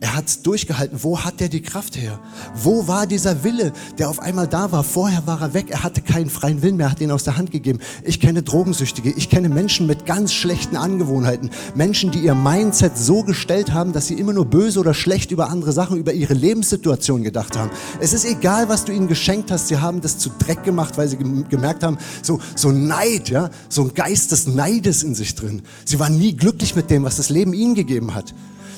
Er 0.00 0.16
hat 0.16 0.26
es 0.26 0.42
durchgehalten. 0.42 0.98
Wo 1.02 1.20
hat 1.20 1.40
er 1.40 1.48
die 1.48 1.62
Kraft 1.62 1.96
her? 1.96 2.18
Wo 2.54 2.86
war 2.88 3.06
dieser 3.06 3.44
Wille, 3.44 3.72
der 3.98 4.10
auf 4.10 4.20
einmal 4.20 4.46
da 4.46 4.70
war? 4.72 4.84
Vorher 4.84 5.26
war 5.26 5.40
er 5.40 5.54
weg. 5.54 5.70
Er 5.70 5.82
hatte 5.82 6.02
keinen 6.02 6.28
freien 6.28 6.62
Willen 6.62 6.76
mehr, 6.76 6.90
hat 6.90 7.00
ihn 7.00 7.10
aus 7.10 7.24
der 7.24 7.36
Hand 7.36 7.50
gegeben. 7.50 7.78
Ich 8.04 8.20
kenne 8.20 8.42
Drogensüchtige. 8.42 9.10
Ich 9.10 9.30
kenne 9.30 9.48
Menschen 9.48 9.86
mit 9.86 10.06
ganz 10.06 10.32
schlechten 10.32 10.76
Angewohnheiten. 10.76 11.50
Menschen, 11.74 12.10
die 12.10 12.20
ihr 12.20 12.34
Mindset 12.34 12.98
so 12.98 13.22
gestellt 13.22 13.72
haben, 13.72 13.92
dass 13.92 14.06
sie 14.06 14.14
immer 14.14 14.32
nur 14.32 14.46
böse 14.46 14.80
oder 14.80 14.94
schlecht 14.94 15.30
über 15.30 15.48
andere 15.48 15.72
Sachen, 15.72 15.96
über 15.96 16.12
ihre 16.12 16.34
Lebenssituation 16.34 17.22
gedacht 17.22 17.56
haben. 17.56 17.70
Es 18.00 18.12
ist 18.12 18.24
egal, 18.24 18.68
was 18.68 18.84
du 18.84 18.92
ihnen 18.92 19.08
geschenkt 19.08 19.50
hast. 19.50 19.68
Sie 19.68 19.78
haben 19.78 20.00
das 20.00 20.18
zu 20.18 20.30
Dreck 20.38 20.64
gemacht, 20.64 20.98
weil 20.98 21.08
sie 21.08 21.16
gemerkt 21.16 21.82
haben, 21.82 21.98
so, 22.22 22.40
so 22.56 22.70
Neid, 22.70 23.28
ja, 23.28 23.50
so 23.68 23.82
ein 23.82 23.94
Geist 23.94 24.32
des 24.32 24.46
Neides 24.46 25.02
in 25.02 25.14
sich 25.14 25.34
drin. 25.34 25.62
Sie 25.84 25.98
waren 25.98 26.18
nie 26.18 26.36
glücklich 26.36 26.76
mit 26.76 26.90
dem, 26.90 27.04
was 27.04 27.16
das 27.16 27.30
Leben 27.30 27.52
ihnen 27.52 27.74
gegeben 27.74 28.14
hat. 28.14 28.34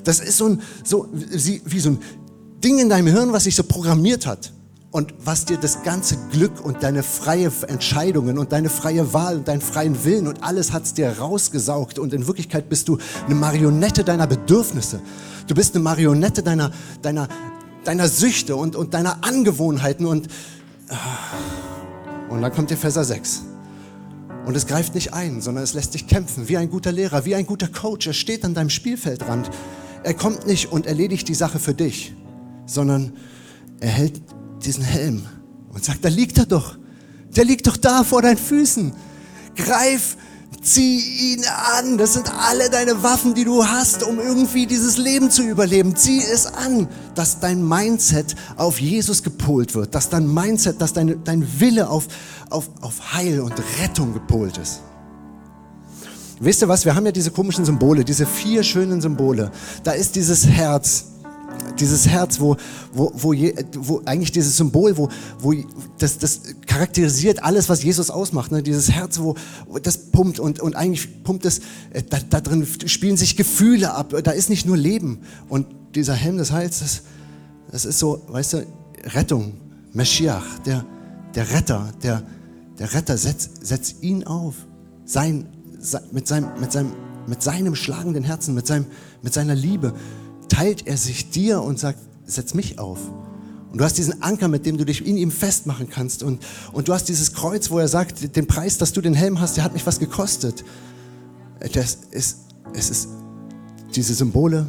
Das 0.06 0.20
ist 0.20 0.36
so 0.36 0.46
ein, 0.46 0.62
so, 0.84 1.08
wie 1.12 1.80
so 1.80 1.90
ein 1.90 1.98
Ding 2.62 2.78
in 2.78 2.88
deinem 2.88 3.08
Hirn, 3.08 3.32
was 3.32 3.44
sich 3.44 3.56
so 3.56 3.64
programmiert 3.64 4.24
hat. 4.24 4.52
Und 4.92 5.12
was 5.24 5.44
dir 5.44 5.56
das 5.56 5.82
ganze 5.82 6.16
Glück 6.30 6.64
und 6.64 6.82
deine 6.84 7.02
freie 7.02 7.50
Entscheidungen 7.66 8.38
und 8.38 8.52
deine 8.52 8.70
freie 8.70 9.12
Wahl 9.12 9.38
und 9.38 9.48
deinen 9.48 9.60
freien 9.60 10.04
Willen 10.04 10.28
und 10.28 10.44
alles 10.44 10.72
hat 10.72 10.84
es 10.84 10.94
dir 10.94 11.18
rausgesaugt. 11.18 11.98
Und 11.98 12.14
in 12.14 12.26
Wirklichkeit 12.28 12.68
bist 12.68 12.86
du 12.86 12.98
eine 13.26 13.34
Marionette 13.34 14.04
deiner 14.04 14.28
Bedürfnisse. 14.28 15.00
Du 15.48 15.56
bist 15.56 15.74
eine 15.74 15.82
Marionette 15.82 16.44
deiner, 16.44 16.70
deiner, 17.02 17.28
deiner 17.84 18.08
Süchte 18.08 18.54
und, 18.54 18.76
und 18.76 18.94
deiner 18.94 19.24
Angewohnheiten. 19.24 20.06
Und, 20.06 20.28
und 22.30 22.42
dann 22.42 22.52
kommt 22.52 22.70
der 22.70 22.76
Verser 22.78 23.04
6. 23.04 23.42
Und 24.46 24.56
es 24.56 24.68
greift 24.68 24.94
nicht 24.94 25.12
ein, 25.12 25.40
sondern 25.42 25.64
es 25.64 25.74
lässt 25.74 25.94
dich 25.94 26.06
kämpfen, 26.06 26.48
wie 26.48 26.56
ein 26.56 26.70
guter 26.70 26.92
Lehrer, 26.92 27.24
wie 27.24 27.34
ein 27.34 27.44
guter 27.44 27.66
Coach. 27.66 28.06
Er 28.06 28.12
steht 28.12 28.44
an 28.44 28.54
deinem 28.54 28.70
Spielfeldrand 28.70 29.50
er 30.06 30.14
kommt 30.14 30.46
nicht 30.46 30.70
und 30.70 30.86
erledigt 30.86 31.26
die 31.26 31.34
Sache 31.34 31.58
für 31.58 31.74
dich, 31.74 32.14
sondern 32.64 33.12
er 33.80 33.88
hält 33.88 34.22
diesen 34.64 34.84
Helm 34.84 35.26
und 35.74 35.84
sagt, 35.84 36.04
da 36.04 36.08
liegt 36.08 36.38
er 36.38 36.46
doch. 36.46 36.78
Der 37.34 37.44
liegt 37.44 37.66
doch 37.66 37.76
da 37.76 38.04
vor 38.04 38.22
deinen 38.22 38.36
Füßen. 38.36 38.92
Greif, 39.56 40.16
zieh 40.62 41.34
ihn 41.34 41.44
an. 41.74 41.98
Das 41.98 42.12
sind 42.12 42.32
alle 42.32 42.70
deine 42.70 43.02
Waffen, 43.02 43.34
die 43.34 43.42
du 43.42 43.66
hast, 43.66 44.04
um 44.04 44.20
irgendwie 44.20 44.66
dieses 44.66 44.96
Leben 44.96 45.28
zu 45.28 45.42
überleben. 45.42 45.96
Zieh 45.96 46.22
es 46.22 46.46
an, 46.46 46.86
dass 47.16 47.40
dein 47.40 47.66
Mindset 47.66 48.36
auf 48.56 48.80
Jesus 48.80 49.24
gepolt 49.24 49.74
wird, 49.74 49.92
dass 49.92 50.08
dein 50.08 50.32
Mindset, 50.32 50.80
dass 50.80 50.92
dein, 50.92 51.24
dein 51.24 51.44
Wille 51.58 51.90
auf, 51.90 52.06
auf, 52.48 52.70
auf 52.80 53.12
Heil 53.12 53.40
und 53.40 53.54
Rettung 53.82 54.14
gepolt 54.14 54.56
ist. 54.58 54.82
Wisst 56.38 56.62
ihr 56.62 56.68
was? 56.68 56.84
Wir 56.84 56.94
haben 56.94 57.06
ja 57.06 57.12
diese 57.12 57.30
komischen 57.30 57.64
Symbole, 57.64 58.04
diese 58.04 58.26
vier 58.26 58.62
schönen 58.62 59.00
Symbole. 59.00 59.50
Da 59.84 59.92
ist 59.92 60.16
dieses 60.16 60.46
Herz, 60.46 61.06
dieses 61.78 62.06
Herz, 62.06 62.40
wo, 62.40 62.56
wo, 62.92 63.10
wo, 63.14 63.32
je, 63.32 63.54
wo 63.76 64.02
eigentlich 64.04 64.32
dieses 64.32 64.56
Symbol, 64.56 64.96
wo, 64.98 65.08
wo 65.38 65.54
das, 65.98 66.18
das 66.18 66.42
charakterisiert 66.66 67.42
alles, 67.42 67.68
was 67.70 67.82
Jesus 67.82 68.10
ausmacht. 68.10 68.52
Ne? 68.52 68.62
Dieses 68.62 68.92
Herz, 68.92 69.18
wo, 69.18 69.34
wo 69.66 69.78
das 69.78 70.10
pumpt 70.10 70.38
und, 70.38 70.60
und 70.60 70.76
eigentlich 70.76 71.22
pumpt 71.24 71.46
es, 71.46 71.60
äh, 71.92 72.02
da, 72.02 72.18
da 72.28 72.40
drin 72.40 72.66
spielen 72.86 73.16
sich 73.16 73.36
Gefühle 73.36 73.94
ab. 73.94 74.14
Da 74.22 74.32
ist 74.32 74.50
nicht 74.50 74.66
nur 74.66 74.76
Leben. 74.76 75.20
Und 75.48 75.66
dieser 75.94 76.14
Helm 76.14 76.36
des 76.36 76.52
Heils, 76.52 76.80
das, 76.80 77.02
das 77.70 77.84
ist 77.86 77.98
so, 77.98 78.22
weißt 78.28 78.52
du, 78.54 78.66
Rettung, 79.14 79.54
Meschiach, 79.94 80.58
der, 80.66 80.84
der 81.34 81.50
Retter, 81.50 81.92
der, 82.02 82.22
der 82.78 82.92
Retter, 82.92 83.16
setzt 83.16 83.66
setz 83.66 83.94
ihn 84.02 84.24
auf. 84.24 84.54
Sein 85.06 85.46
mit 86.12 86.26
seinem, 86.26 86.48
mit 86.60 86.72
seinem, 86.72 86.92
mit 87.26 87.42
seinem 87.42 87.74
schlagenden 87.74 88.24
Herzen, 88.24 88.54
mit, 88.54 88.66
seinem, 88.66 88.86
mit 89.22 89.34
seiner 89.34 89.54
Liebe, 89.54 89.94
teilt 90.48 90.86
er 90.86 90.96
sich 90.96 91.30
dir 91.30 91.62
und 91.62 91.78
sagt, 91.78 91.98
setz 92.24 92.54
mich 92.54 92.78
auf. 92.78 92.98
Und 93.70 93.78
du 93.78 93.84
hast 93.84 93.98
diesen 93.98 94.22
Anker, 94.22 94.48
mit 94.48 94.64
dem 94.64 94.78
du 94.78 94.84
dich 94.84 95.06
in 95.06 95.16
ihm 95.16 95.30
festmachen 95.30 95.90
kannst. 95.90 96.22
Und, 96.22 96.42
und 96.72 96.88
du 96.88 96.94
hast 96.94 97.08
dieses 97.08 97.32
Kreuz, 97.32 97.70
wo 97.70 97.78
er 97.78 97.88
sagt, 97.88 98.36
den 98.36 98.46
Preis, 98.46 98.78
dass 98.78 98.92
du 98.92 99.00
den 99.00 99.14
Helm 99.14 99.40
hast, 99.40 99.56
der 99.56 99.64
hat 99.64 99.74
mich 99.74 99.86
was 99.86 99.98
gekostet. 99.98 100.64
Das 101.72 101.98
ist, 102.10 102.38
es 102.72 102.90
ist 102.90 103.08
diese 103.94 104.14
Symbole. 104.14 104.66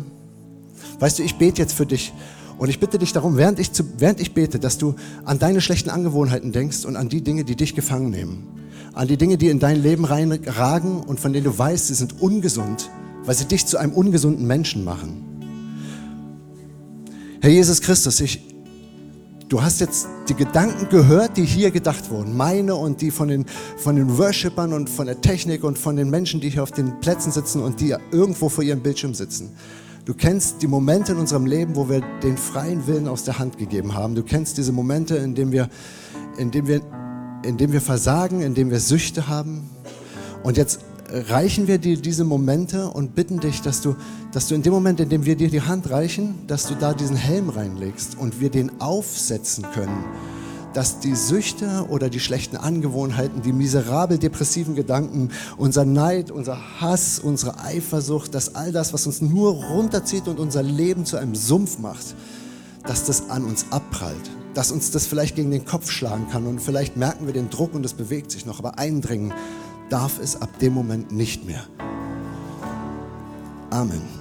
Weißt 0.99 1.19
du, 1.19 1.23
ich 1.23 1.35
bete 1.35 1.61
jetzt 1.61 1.73
für 1.73 1.85
dich. 1.85 2.13
Und 2.57 2.69
ich 2.69 2.79
bitte 2.79 2.97
dich 2.97 3.13
darum, 3.13 3.37
während 3.37 3.59
ich, 3.59 3.71
zu, 3.71 3.83
während 3.99 4.19
ich 4.19 4.33
bete, 4.33 4.59
dass 4.59 4.79
du 4.79 4.95
an 5.25 5.37
deine 5.37 5.61
schlechten 5.61 5.91
Angewohnheiten 5.91 6.51
denkst 6.51 6.85
und 6.85 6.95
an 6.95 7.07
die 7.07 7.23
Dinge, 7.23 7.43
die 7.43 7.55
dich 7.55 7.75
gefangen 7.75 8.09
nehmen 8.09 8.66
an 8.97 9.07
die 9.07 9.17
Dinge, 9.17 9.37
die 9.37 9.49
in 9.49 9.59
dein 9.59 9.81
Leben 9.81 10.05
reinragen 10.05 11.01
und 11.01 11.19
von 11.19 11.31
denen 11.31 11.45
du 11.45 11.55
weißt, 11.55 11.87
sie 11.87 11.93
sind 11.93 12.19
ungesund, 12.19 12.89
weil 13.25 13.35
sie 13.35 13.45
dich 13.45 13.65
zu 13.67 13.77
einem 13.77 13.93
ungesunden 13.93 14.47
Menschen 14.47 14.83
machen. 14.83 15.23
Herr 17.39 17.51
Jesus 17.51 17.81
Christus, 17.81 18.19
ich, 18.21 18.41
du 19.49 19.61
hast 19.61 19.81
jetzt 19.81 20.07
die 20.29 20.33
Gedanken 20.33 20.89
gehört, 20.89 21.37
die 21.37 21.45
hier 21.45 21.69
gedacht 21.69 22.09
wurden, 22.09 22.35
meine 22.35 22.73
und 22.73 23.01
die 23.01 23.11
von 23.11 23.27
den, 23.27 23.45
von 23.77 23.95
den 23.95 24.17
Worshippern 24.17 24.73
und 24.73 24.89
von 24.89 25.05
der 25.05 25.21
Technik 25.21 25.63
und 25.63 25.77
von 25.77 25.95
den 25.95 26.09
Menschen, 26.09 26.41
die 26.41 26.49
hier 26.49 26.63
auf 26.63 26.71
den 26.71 26.99
Plätzen 26.99 27.31
sitzen 27.31 27.61
und 27.61 27.79
die 27.79 27.95
irgendwo 28.11 28.49
vor 28.49 28.63
ihrem 28.63 28.81
Bildschirm 28.81 29.13
sitzen. 29.13 29.51
Du 30.05 30.15
kennst 30.15 30.63
die 30.63 30.67
Momente 30.67 31.11
in 31.11 31.19
unserem 31.19 31.45
Leben, 31.45 31.75
wo 31.75 31.87
wir 31.87 32.01
den 32.23 32.35
freien 32.35 32.87
Willen 32.87 33.07
aus 33.07 33.23
der 33.25 33.37
Hand 33.37 33.59
gegeben 33.59 33.93
haben. 33.93 34.15
Du 34.15 34.23
kennst 34.23 34.57
diese 34.57 34.71
Momente, 34.71 35.17
in 35.17 35.35
denen 35.35 35.51
wir, 35.51 35.69
in 36.39 36.49
denen 36.49 36.67
wir 36.67 36.81
indem 37.43 37.71
wir 37.71 37.81
versagen, 37.81 38.41
indem 38.41 38.69
wir 38.69 38.79
Süchte 38.79 39.27
haben. 39.27 39.69
Und 40.43 40.57
jetzt 40.57 40.79
reichen 41.09 41.67
wir 41.67 41.77
dir 41.77 41.97
diese 41.97 42.23
Momente 42.23 42.89
und 42.89 43.15
bitten 43.15 43.39
dich, 43.39 43.61
dass 43.61 43.81
du, 43.81 43.95
dass 44.31 44.47
du 44.47 44.55
in 44.55 44.61
dem 44.61 44.73
Moment, 44.73 44.99
in 44.99 45.09
dem 45.09 45.25
wir 45.25 45.35
dir 45.35 45.49
die 45.49 45.61
Hand 45.61 45.89
reichen, 45.89 46.35
dass 46.47 46.67
du 46.67 46.75
da 46.75 46.93
diesen 46.93 47.15
Helm 47.15 47.49
reinlegst 47.49 48.17
und 48.17 48.39
wir 48.39 48.49
den 48.49 48.81
aufsetzen 48.81 49.65
können, 49.73 50.03
dass 50.73 50.99
die 50.99 51.15
Süchte 51.15 51.85
oder 51.89 52.09
die 52.09 52.19
schlechten 52.19 52.57
Angewohnheiten, 52.57 53.41
die 53.41 53.53
miserabel 53.53 54.17
depressiven 54.17 54.75
Gedanken, 54.75 55.29
unser 55.57 55.85
Neid, 55.85 56.29
unser 56.29 56.81
Hass, 56.81 57.19
unsere 57.19 57.59
Eifersucht, 57.59 58.35
dass 58.35 58.55
all 58.55 58.71
das, 58.71 58.93
was 58.93 59.07
uns 59.07 59.21
nur 59.21 59.53
runterzieht 59.53 60.27
und 60.27 60.39
unser 60.39 60.61
Leben 60.61 61.05
zu 61.05 61.17
einem 61.17 61.35
Sumpf 61.35 61.79
macht, 61.79 62.15
dass 62.83 63.05
das 63.05 63.29
an 63.29 63.45
uns 63.45 63.65
abprallt 63.71 64.29
dass 64.57 64.71
uns 64.71 64.89
das 64.89 65.05
vielleicht 65.05 65.35
gegen 65.35 65.51
den 65.51 65.65
Kopf 65.65 65.91
schlagen 65.91 66.29
kann 66.31 66.47
und 66.47 66.59
vielleicht 66.59 66.97
merken 66.97 67.27
wir 67.27 67.33
den 67.33 67.51
Druck 67.51 67.75
und 67.75 67.85
es 67.85 67.93
bewegt 67.93 68.31
sich 68.31 68.47
noch, 68.47 68.57
aber 68.57 68.79
eindringen 68.79 69.31
darf 69.91 70.17
es 70.19 70.41
ab 70.41 70.49
dem 70.57 70.73
Moment 70.73 71.11
nicht 71.11 71.45
mehr. 71.45 71.63
Amen. 73.69 74.16